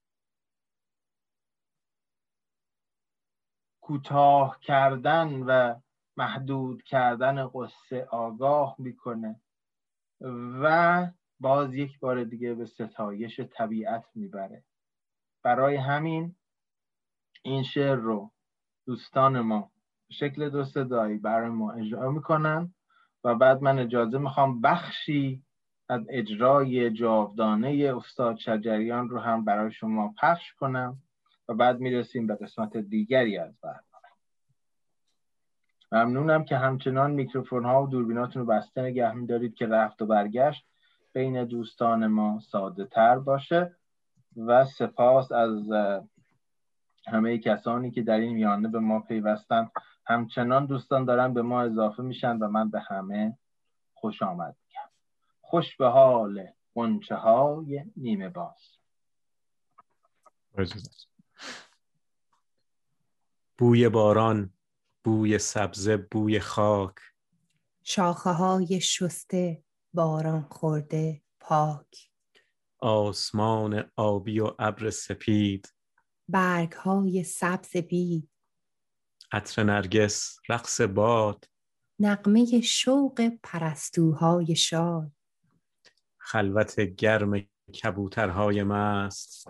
[3.82, 5.80] کوتاه کردن و
[6.18, 9.42] محدود کردن قصه آگاه می‌کنه
[10.62, 11.08] و
[11.40, 14.64] باز یک بار دیگه به ستایش طبیعت می‌بره.
[15.46, 16.36] برای همین
[17.44, 18.32] این شعر رو
[18.86, 19.72] دوستان ما
[20.10, 22.74] شکل دو صدایی برای ما اجرا می‌کنن
[23.24, 25.44] و بعد من اجازه می‌خوام بخشی
[25.90, 30.98] از اجرای جاودانه استاد شجریان رو هم برای شما پخش کنم
[31.50, 34.10] و بعد می‌رسیم به قسمت دیگری از برنامه.
[35.92, 40.66] ممنونم که همچنان میکروفون ها و دوربیناتون رو بسته نگه میدارید که رفت و برگشت.
[41.14, 43.76] بین دوستان ما ساده تر باشه.
[44.38, 45.72] و سپاس از
[47.08, 49.70] همه کسانی که در این میانه به ما پیوستن
[50.06, 53.38] همچنان دوستان دارن به ما اضافه میشن و من به همه
[53.94, 54.90] خوش آمد میگم.
[55.42, 58.78] خوش به حال قنچه های نیمه باز.
[63.58, 64.54] بوی باران
[65.04, 66.96] بوی سبزه بوی خاک.
[67.84, 69.64] شاخه های شسته
[69.94, 72.15] باران خورده پاک.
[72.86, 75.74] آسمان آبی و ابر سپید.
[76.28, 78.30] برگ های سبز بید
[79.32, 81.50] عطر نرگس رقص باد.
[82.00, 85.12] نغمه شوق پرستوهای شاد.
[86.18, 87.40] خلوت گرم
[87.84, 89.48] کبوترهای مست.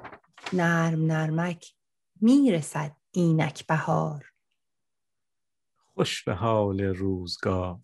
[0.53, 1.75] نرم نرمک
[2.21, 4.31] می‌رسد اینک بهار.
[5.93, 7.83] خوش به حال روزگار.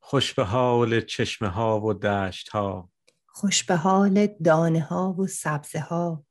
[0.00, 2.90] خوش به حال چشمه ها و دشت ها
[3.38, 6.24] خوش به حال دانه ها و سبزه ها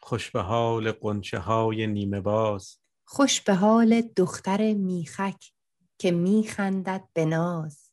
[0.00, 2.78] خوش به حال قنچه های نیمه باز.
[3.04, 5.52] خوش به حال دختر میخک
[5.98, 7.90] که میخندد به ناز.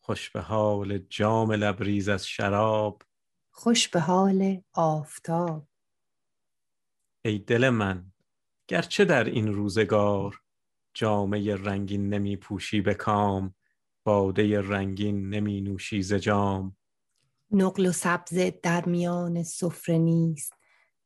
[0.00, 3.02] خوش به حال جام لبریز از شراب.
[3.50, 5.66] خوش به حال آفتاب.
[7.24, 8.12] ای دل من
[8.68, 10.40] گرچه در این روزگار
[10.94, 13.54] جامه رنگین نمی پوشی به کام
[14.04, 16.76] باده رنگین نمی نوشی ز جام.
[17.52, 20.52] نقل و سبزه در میان سفره نیست.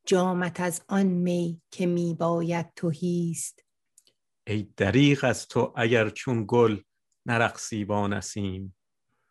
[0.06, 3.64] جامت از آن می که می باید تهیست
[4.46, 6.80] ای دریغ از تو اگر چون گل
[7.26, 8.76] نرقصی با نسیم.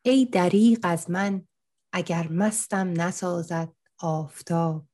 [0.02, 1.48] ای دریغ از من
[1.94, 4.88] اگر مستم نسازد آفتاب.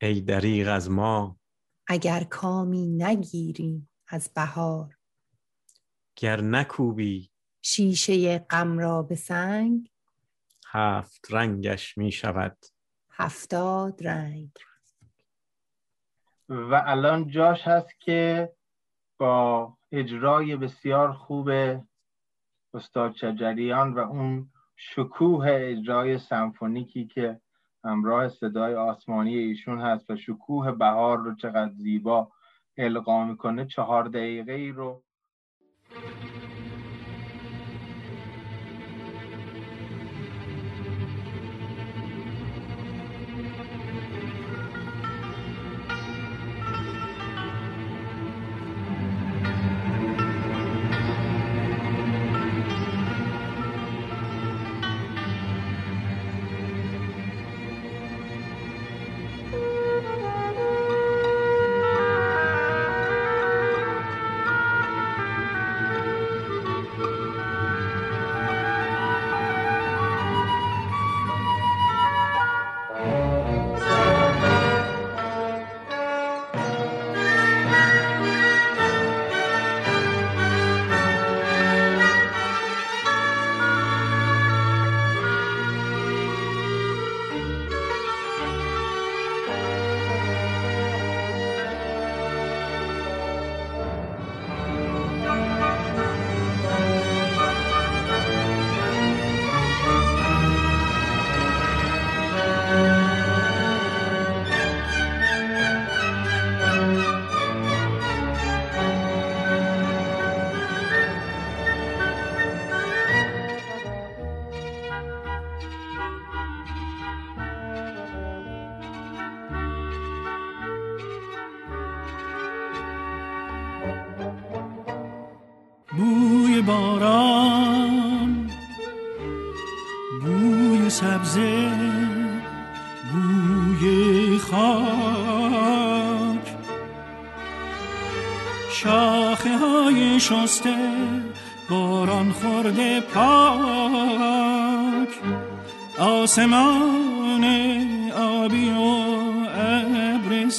[0.00, 1.40] ای دریغ از ما
[1.86, 4.98] اگر کامی نگیریم از بهار.
[6.16, 7.30] گر نکوبی
[7.62, 9.91] شیشه غم را به سنگ
[10.74, 12.56] هفت رنگش می شود
[13.10, 14.50] هفتاد رنگ.
[16.48, 18.52] و الان جاش هست که
[19.18, 21.50] با اجرای بسیار خوب
[22.74, 27.40] استاد شجریان و اون شکوه اجرای سمفونیکی که
[27.84, 32.32] همراه صدای آسمانی ایشون هست و شکوه بهار رو چقدر زیبا
[32.76, 35.02] القا می‌کنه چهار دقیقه ای رو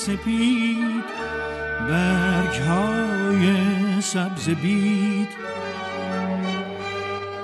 [0.06, 1.04] سپید
[1.90, 3.56] برگ های
[4.02, 5.28] سبز بید.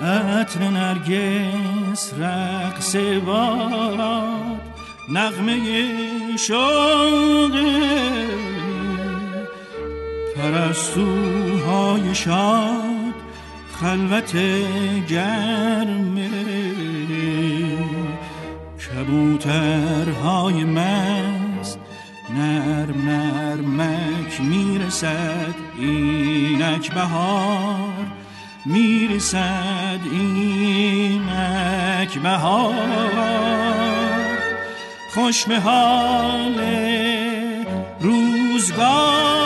[0.02, 2.96] عطر نرگس رقص
[3.26, 4.62] باد
[5.10, 5.58] نغمه
[6.38, 7.56] شوق
[10.36, 13.14] پرستوهای شاد
[13.82, 14.38] خلوت
[15.08, 16.18] گرم
[18.80, 21.39] کبوترهای مست
[22.36, 28.08] نرم نرمک می‌رسد اینک بهار
[28.66, 32.74] می‌رسد اینک بهار.
[35.14, 36.62] خوش به حال
[38.00, 39.39] روزگار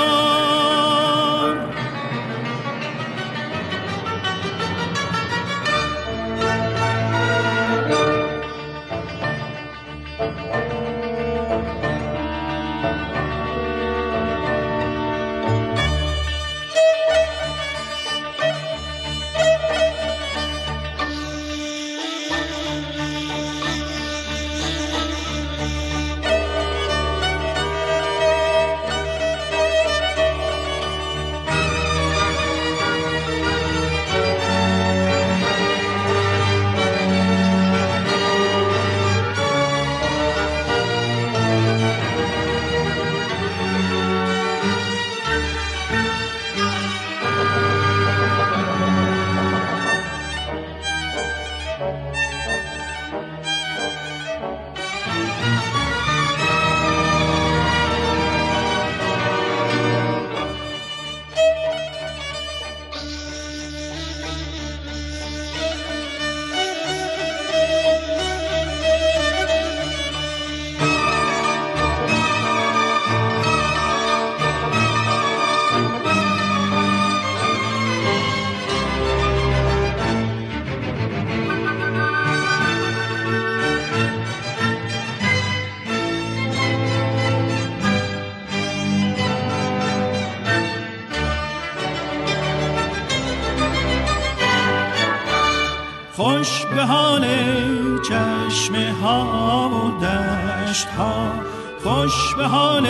[101.94, 102.88] خوش به حال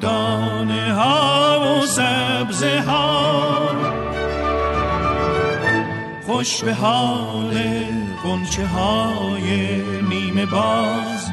[0.00, 3.70] دانه ها و سبزه ها.
[6.26, 7.58] خوش به حال
[8.24, 11.30] قنچه های نیمه باز.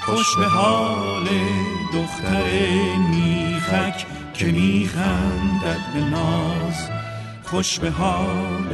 [0.00, 1.28] خوش به حال
[1.92, 2.44] دختر
[3.10, 6.88] میخک که میخندد به ناز.
[7.44, 8.70] خوش به حال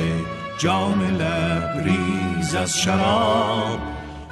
[0.59, 3.79] جام لبریز از شراب.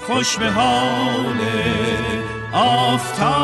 [0.06, 1.38] خوش به حال
[2.56, 3.35] آفتاب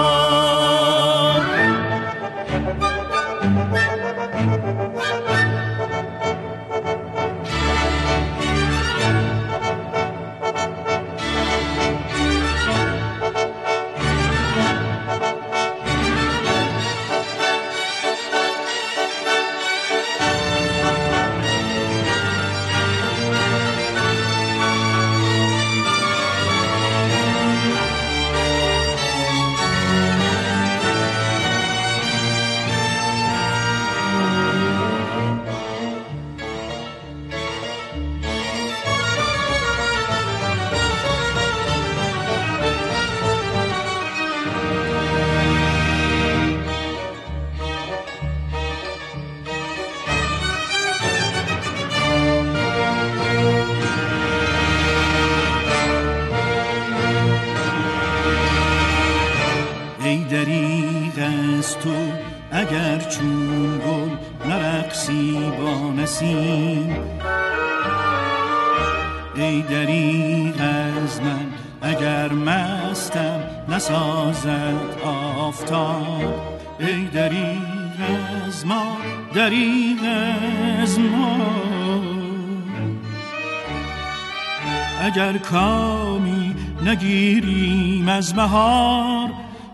[88.32, 89.30] از بهار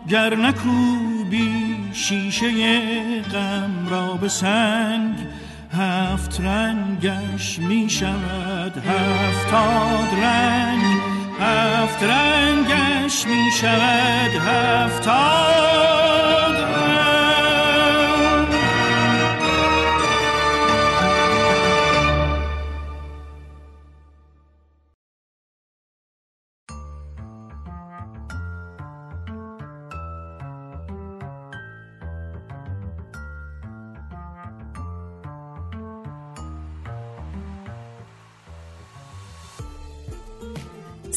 [0.08, 2.50] گر نکوبی شیشه
[3.22, 5.14] غم را به سنگ
[5.78, 10.82] هفت رنگش می شود هفتاد رنگ
[11.40, 15.37] هفت رنگش می شود هفتاد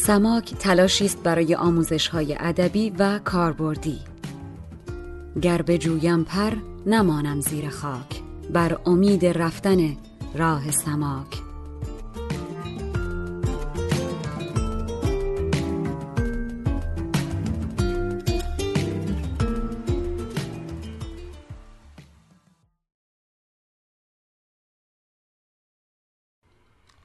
[0.06, 3.98] سماک تلاشی است برای آموزش های ادبی و کاربردی.
[5.42, 6.52] گر به جویم پر
[6.86, 8.22] نمانم زیر خاک.
[8.52, 9.96] بر امید رفتن
[10.34, 11.42] راه سماک.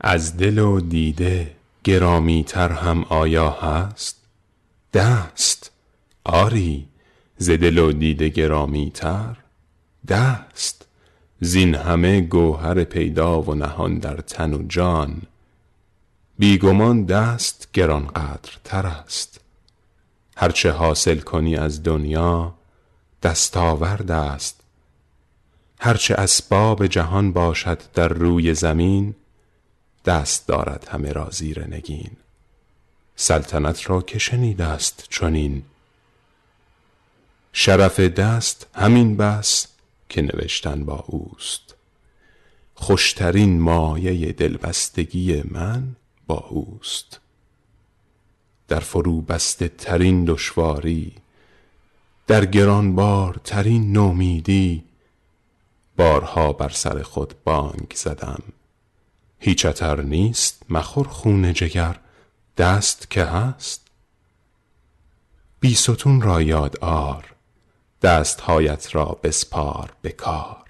[0.01, 1.56] از دل و دیده
[1.87, 4.17] گرامی تر هم آیا هست؟
[4.93, 5.71] دست
[6.23, 6.87] آری
[7.37, 9.37] ز دل و دیده گرامی تر
[10.07, 10.87] دست
[11.39, 15.21] زین همه گوهر پیدا و نهان در تن و جان.
[16.39, 19.39] بیگمان دست گرانقدر تر است.
[20.37, 22.53] هرچه حاصل کنی از دنیا
[23.23, 24.61] دستاورد است.
[25.79, 29.15] هرچه اسباب جهان باشد در روی زمین
[30.07, 32.11] دست دارد همه را زیر نگین.
[33.15, 35.63] سلطنت را که شنیده است چنین.
[37.53, 39.67] شرف دست همین بس
[40.09, 41.75] که نوشتن با اوست.
[42.75, 45.95] خوشترین مایه دلبستگی من
[46.27, 47.19] با اوست.
[48.67, 51.13] در فرو بسته ترین دشواری
[52.27, 54.83] در گرانبار ترین نومیدی
[55.97, 58.43] بارها بر سر خود بانگ زدم.
[59.39, 61.99] هیچ اتر نیست مخور خون جگر
[62.57, 63.87] دست که هست.
[65.59, 67.33] بی ستون را یاد آر
[68.01, 70.63] دستهایت را بسپار به کار.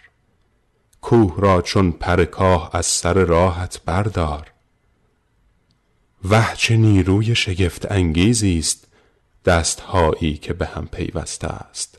[1.01, 4.51] کوه را چون پر کاه از سر راهت بردار.
[6.23, 8.87] وه چه نیروی شگفت انگیزی است
[9.45, 11.97] دستهایی که به هم پیوسته است.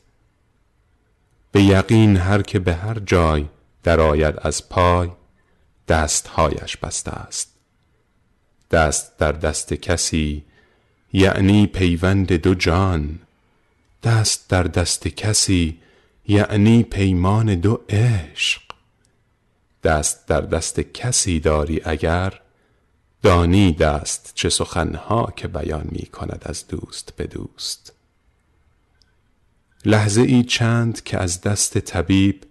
[1.51, 3.45] به یقین هر که به هر جای
[3.83, 5.09] درآید از پای
[5.89, 7.49] دستهایش بسته است.
[8.71, 10.43] دست در دست کسی
[11.13, 13.19] یعنی پیوند دو جان.
[14.03, 15.79] دست در دست کسی
[16.27, 18.61] یعنی پیمان دو عشق.
[19.83, 22.41] دست در دست کسی داری اگر
[23.21, 27.93] دانی دست چه سخنها که بیان می کند از دوست به دوست.
[29.85, 32.43] لحظه ای چند که از دست طبیب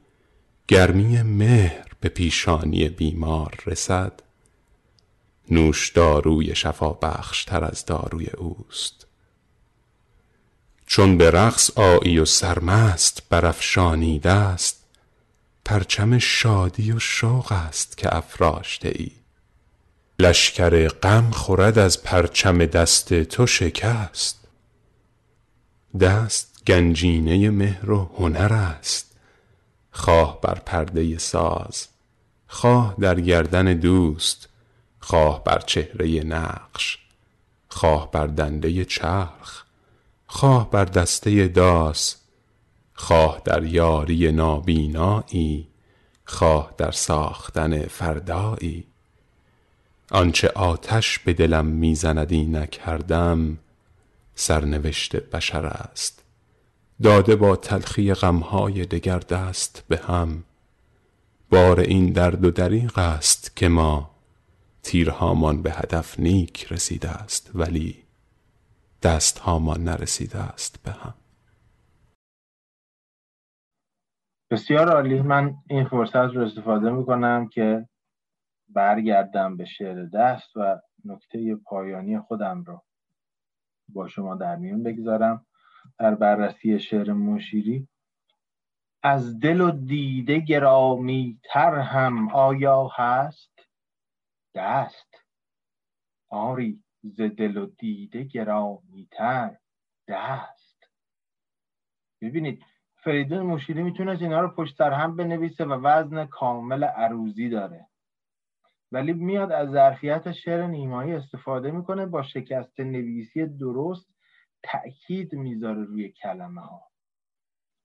[0.69, 4.23] گرمی مهر به پیشانی بیمار رسد
[5.51, 9.07] نوش داروی شفا بخشتر از داروی اوست.
[10.87, 14.85] چون به رقص آیی و سرمست برافشانی است
[15.65, 19.11] پرچم شادی و شوق است که افراشته ای.
[20.19, 24.49] لشکر غم خورد از پرچم دست تو شکست.
[26.01, 29.08] دست گنجینه مهر و هنر است.
[29.91, 31.89] خواه بر پرده ساز
[32.47, 34.49] خواه در گردن دوست
[35.01, 36.99] خواه بر چهره نقش
[37.69, 39.65] خواه بر دنده چرخ
[40.27, 42.17] خواه بر دسته داس
[42.95, 45.69] خواه در یاری نابینایی
[46.25, 48.85] خواه در ساختن فردایی.
[50.11, 53.59] آنچه آتش به دلم می‌زند نکردم
[54.35, 56.18] سرنوشت بشر است.
[57.03, 60.45] داده با تلخی غمهای دگر دست به هم.
[61.51, 64.11] بار این درد و دریغ است که ما
[64.83, 68.05] تیرهامان به هدف نیک رسیده است ولی
[69.03, 71.15] دستهامان نرسیده است به هم.
[74.51, 75.21] بسیار عالی.
[75.21, 77.89] من این فرصت رو استفاده می‌کنم که
[78.69, 82.83] برگردم به شعر دست و نکته پایانی خودم رو
[83.89, 85.47] با شما در میون بگذارم.
[85.99, 87.89] در بررسی شعر مشیری
[89.03, 93.59] از دل و دیده گرامی تر هم آیا هست؟
[94.55, 95.15] دست.
[96.29, 99.57] آری ز دل و دیده گرامی تر
[100.09, 100.91] دست.
[102.21, 102.63] ببینید
[103.05, 107.87] فریدون مشیری می‌تونست اینا رو پشت سر هم بنویسه و وزن کامل عروضی داره.
[108.93, 114.18] ولی میاد از ظرفیت شعر نیمایی استفاده می‌کنه با شکست نویسی درست
[114.73, 116.83] تأکید می‌ذاره روی کلمه ها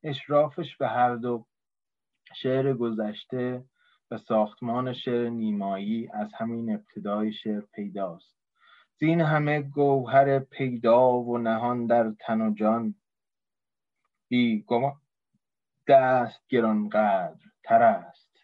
[0.04, 1.46] اشرافش به هر دو
[2.36, 3.66] شعر گذشته
[4.12, 8.36] و ساختمان شعر نیمایی از همین ابتدای شعر پیداست.
[9.00, 12.96] زین همه گوهر پیدا و نهان در تن و جان.
[14.28, 14.66] بی
[15.88, 18.38] دست گرانقدر تر است.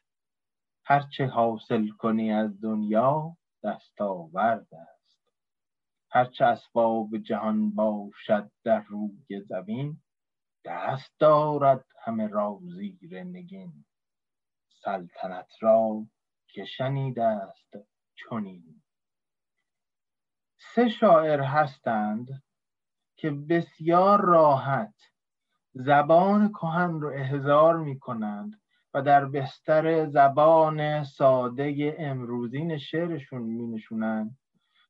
[0.86, 4.98] هرچه حاصل کنی از دنیا دستاورد است.
[6.11, 10.02] هرچه اسباب جهان باشد در روی زمین
[10.65, 13.86] دست دارد همه را زیر نگین.
[14.84, 16.06] سلطنت را
[16.48, 17.73] که شنیده است
[18.15, 18.81] چنین.
[20.76, 22.44] سه شاعر هستند
[23.15, 24.94] که بسیار راحت
[25.73, 28.61] زبان کهن رو احضار می کنند
[28.94, 34.38] و در بستر زبان ساده امروزین شعرشون می نشونند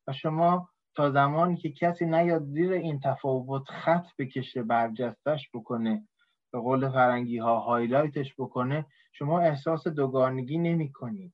[0.08, 0.70] و شما
[1.00, 6.08] تا زمانی که کسی نیاد زیر این تفاوت خط بکشه برجستش بکنه
[6.52, 11.34] به قول فرنگی ها هایلایتش بکنه شما احساس دوگانگی نمی کنید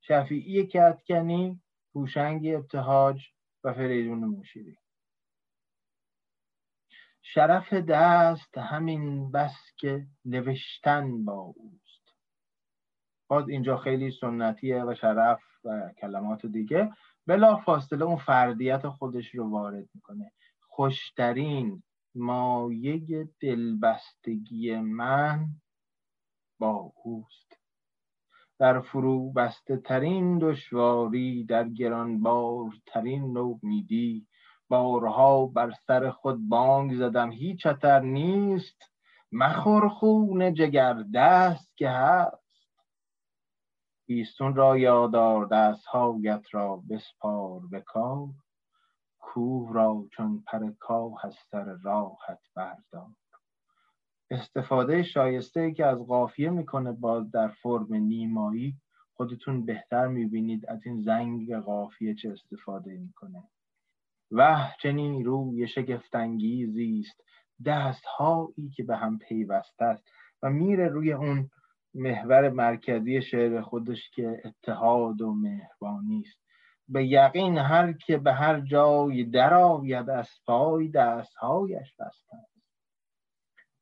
[0.00, 1.60] شفیعی کتکنی
[1.94, 3.22] هوشنگ ابتهاج
[3.64, 4.76] و فریدون مشیری
[7.22, 12.14] شرف دست همین بس که نوشتن با اوست.
[13.28, 16.90] باز اینجا خیلی سنتیه و شرف و کلمات دیگه.
[17.26, 20.32] بلا فاصله اون فردیت خودش رو وارد می‌کنه.
[20.60, 21.82] خوشترین
[22.14, 25.46] مایه دلبستگی من
[26.58, 27.56] با اوست.
[28.58, 31.68] در فرو بسته ترین دشواری در
[32.86, 34.26] ترین نومیدی
[34.68, 37.30] بارها بر سر خود بانگ زدم.
[37.30, 38.82] هیچ خطر نیست.
[39.32, 42.41] مخور خون جگر دست که هست.
[44.12, 48.28] بیستون را یادار دست هایت را بسپار به کار.
[49.18, 53.06] کوه را چون پر کاه از سر راحت بردار.
[54.30, 58.76] استفاده شایسته که از قافیه می‌کنه باز در فرم نیمایی
[59.14, 63.42] خودتون بهتر می‌بینید از این زنگ قافیه چه استفاده می‌کنه.
[64.30, 67.20] و چنین روی شگفتانگیزی است.
[68.18, 70.04] هایی که به هم پیوسته است
[70.42, 71.50] و میره روی اون
[71.94, 76.38] محور مرکزی شعر خودش که اتحاد و مهربانی است.
[76.88, 82.36] به یقین هر که به هر جای درآید از پای دستهایش بسته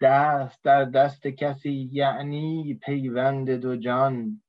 [0.00, 4.42] دست در دست کسی یعنی پیوند دو جان.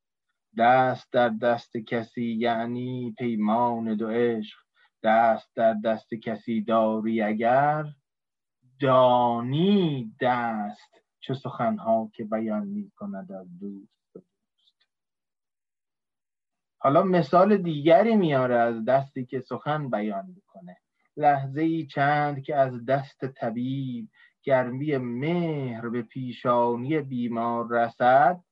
[0.58, 4.58] دست در دست کسی یعنی پیمان دو عشق.
[5.04, 7.86] دست در دست کسی داری اگر.
[8.80, 14.88] دانی دست چه سخنها که بیان می کند از دوست به دوست.
[16.77, 20.77] حالا مثال دیگری میاره از دستی که سخن بیان می‌کنه.
[21.18, 24.10] لحظه ای چند که از دست طبیب
[24.43, 28.43] گرمی مهر به پیشانی بیمار رسد.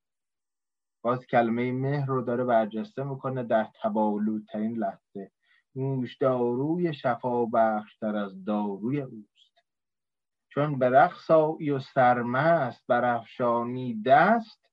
[1.01, 5.31] باز کلمه مهر رو داره برجسته می‌کنه در تبالودترین لحظه.
[5.75, 9.28] نوش داروی شفا بخشتر از داروی اوست
[10.49, 14.69] چون به رقص و سرمست برافشانی دست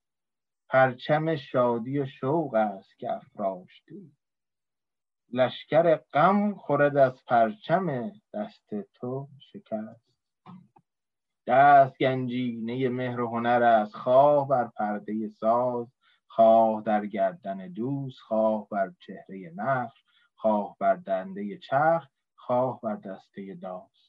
[0.69, 4.13] پرچم شادی و شوق است که افراشتی.
[5.33, 10.07] لشکر غم خورد از پرچم دست تو شکست.
[11.47, 15.87] دست گنجینه مهر و هنر است خواه بر پرده ساز
[16.27, 20.05] خواه در گردن دوست خواه بر چهره نقش
[20.35, 24.06] خواه بر دنده چرخ خواه بر دسته داز.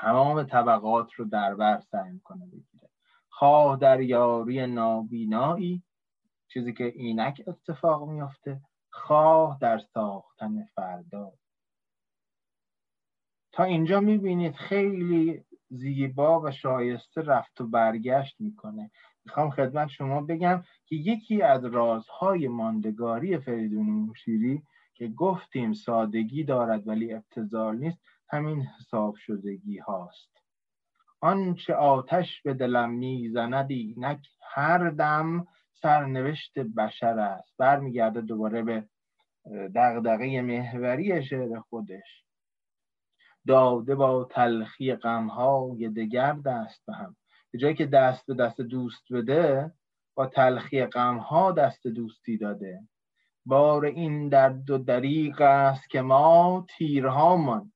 [0.00, 2.88] تمام طبقات رو در بر سعی می‌کنه بگیره.
[3.28, 5.82] خواه در یاری نابینایی
[6.48, 8.60] چیزی که اینک اتفاق میافته
[8.90, 11.32] خواه در ساختن فردا.
[13.52, 18.90] تا اینجا می‌بینید خیلی زیبا و شایسته رفت و برگشت می‌کنه.
[19.24, 24.62] می‌خوام خدمت شما بگم که یکی از رازهای ماندگاری فریدون موشیری
[24.94, 27.98] که گفتیم سادگی دارد ولی ابتزال نیست
[28.30, 30.30] همین حساب شدگی هاست.
[31.20, 37.54] آنچه آتش به دلم می‌زند اینک هر دم سرنوشت بشر است.
[37.58, 38.88] برمیگرده دوباره به
[39.74, 42.24] دغدغه محوری شعر خودش.
[43.46, 47.16] داده با تلخی غمهای دگر دست به هم.
[47.50, 49.72] به جایی که دست به دست دوست بده
[50.14, 52.80] با تلخی غمها دست دوستی داده.
[53.46, 57.72] بار این درد و دریق است که ما تیرهامان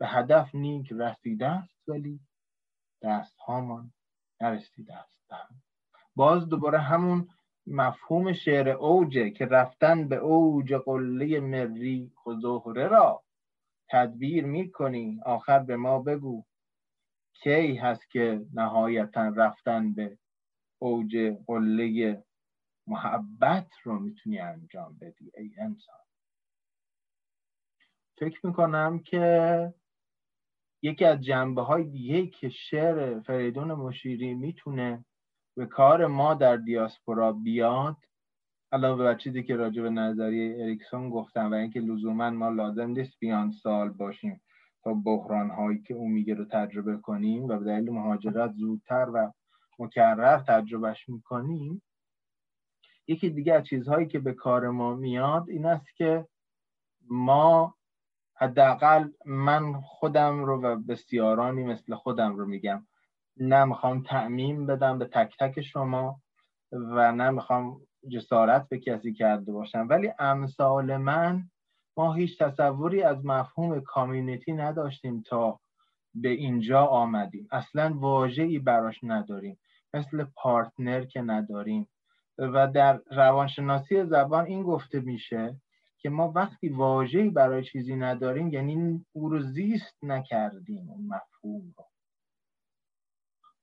[0.00, 2.20] به هدف نیک رسیده است ولی
[3.02, 3.92] دستهامان
[4.40, 5.20] نرسیده است
[6.16, 7.28] باز دوباره همون
[7.66, 13.24] مفهوم شعر اوجه که رفتن به اوج قله مری خزهره را
[13.90, 16.44] تدبیر می‌کنی آخر به ما بگو
[17.34, 20.18] کی هست که نهایتا رفتن به
[20.78, 21.16] اوج
[21.46, 22.24] قله
[22.86, 26.00] محبت رو می‌تونی انجام بدی ای انسان؟
[28.18, 29.74] فکر می‌کنم که
[30.82, 35.04] یکی از جنبه های دیگه که شعر فریدون مشیری می‌تونه
[35.56, 37.96] به کار ما در دیاسپورا بیاد
[38.72, 43.18] علاوه بر چیزی که راجع به نظریه اریکسون گفتم و اینکه لزوما ما لازم نیست
[43.18, 44.40] بیان سال باشیم
[44.84, 49.32] تا بحران هایی که اون میگه رو تجربه کنیم و به دلیل مهاجرت زودتر و
[49.78, 51.82] مکرر تجربهش می‌کنیم.
[53.06, 56.26] یکی دیگه از چیزهایی که به کار ما میاد این است که
[57.10, 57.74] ما
[58.40, 62.86] حداقل من خودم رو و بسیارانی مثل خودم رو میگم.
[63.36, 66.20] نه می‌خوام تعمیم بدم به تک تک شما
[66.72, 69.86] و نه می‌خوام جسارت به کسی کرده باشم.
[69.90, 71.50] ولی امثال من
[71.96, 75.60] ما هیچ تصوری از مفهوم کامیونیتی نداشتیم تا
[76.14, 77.48] به اینجا آمدیم.
[77.52, 79.58] اصلا واجهی براش نداریم.
[79.94, 81.88] مثل پارتنر که نداریم.
[82.38, 85.56] و در روانشناسی زبان این گفته میشه
[86.02, 91.84] که ما وقتی واجهی برای چیزی نداریم یعنی او رو زیست نکردیم اون مفهوم رو.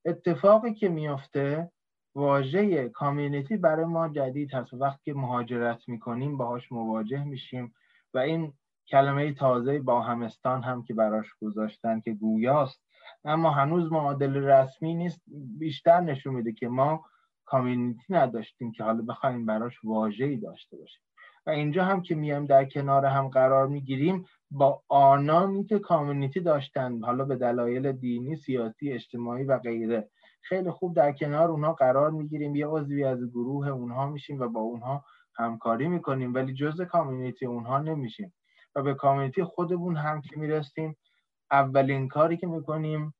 [0.05, 1.71] اتفاقی که میفته
[2.15, 4.73] واژه کامیونیتی برای ما جدید هست.
[4.73, 7.73] وقتی که مهاجرت می‌کنیم باهاش مواجه میشیم
[8.13, 8.53] و این
[8.87, 12.81] کلمه تازه با همستان هم که براش گذاشتن که گویاست.
[13.25, 15.21] اما هنوز معادل رسمی نیست.
[15.59, 17.05] بیشتر نشون میده که ما
[17.45, 21.01] کامیونیتی نداشتیم که حالا بخوایم براش واژه‌ای داشته باشیم.
[21.47, 27.03] و اینجا هم که میایم در کنار هم قرار می‌گیریم با آنانی که کامیونیتی داشتن
[27.03, 30.09] حالا به دلایل دینی سیاسی اجتماعی و غیره.
[30.41, 34.59] خیلی خوب در کنار اونها قرار می‌گیریم یه عضوی از گروه اونها میشیم و با
[34.59, 35.05] اونها
[35.35, 38.33] همکاری می‌کنیم ولی جز کامیونیتی اونها نمیشیم.
[38.75, 40.97] و به کامیونیتی خودمون هم که می‌رسیم
[41.51, 43.13] اولین کاری که می‌کنیم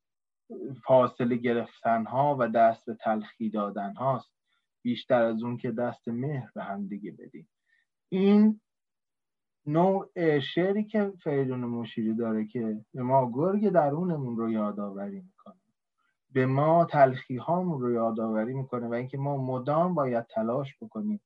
[0.86, 4.32] فاصله گرفتن ها و دست به تلخی دادن هاست
[4.82, 7.48] بیشتر از اون که دست مهر به هم دیگه بدیم.
[8.08, 8.60] این
[9.66, 10.10] نوع
[10.40, 15.54] شعری که فریدون مشیری داره که به ما گرگ درونمون رو یادآوری می‌کنه.
[16.32, 21.20] به ما تلخی هامون رو یادآوری می‌کنه و اینکه ما مدام باید تلاش بکنیم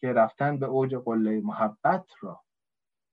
[0.00, 2.40] که رفتن به اوج قله محبت را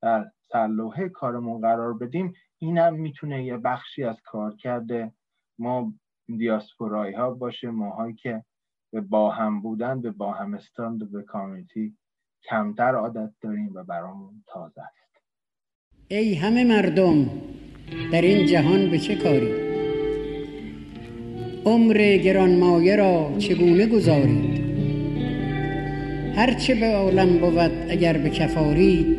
[0.02, 2.32] در سرلوحه کارمون قرار بدیم.
[2.58, 5.12] اینم می‌تونه یه بخشی از کار کرده
[5.58, 5.92] ما
[6.26, 8.44] دیاسپورایی ها باشه ماهایی که
[8.92, 11.96] به با هم بودن به با همستان و به کامیونیتی
[12.50, 15.02] کمتر عادت داریم و برامون تازه است.
[16.08, 17.30] ای همه مردم
[18.12, 19.52] در این جهان به چه کاری؟
[21.64, 24.62] عمر گرانمایه را چگونه گذارید؟
[26.36, 29.16] هرچه به عالم بود اگر به کفاری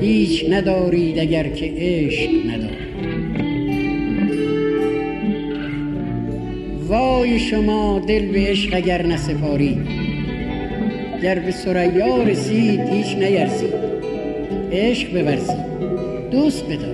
[0.00, 2.90] هیچ ندارید اگر که عشق ندارید.
[6.88, 9.99] وای شما دل به عشق اگر نسپارید.
[11.22, 13.74] گر به سریا رسید هیچ نیرزید.
[14.72, 15.70] عشق بورزید.
[16.30, 16.89] دوست بدار.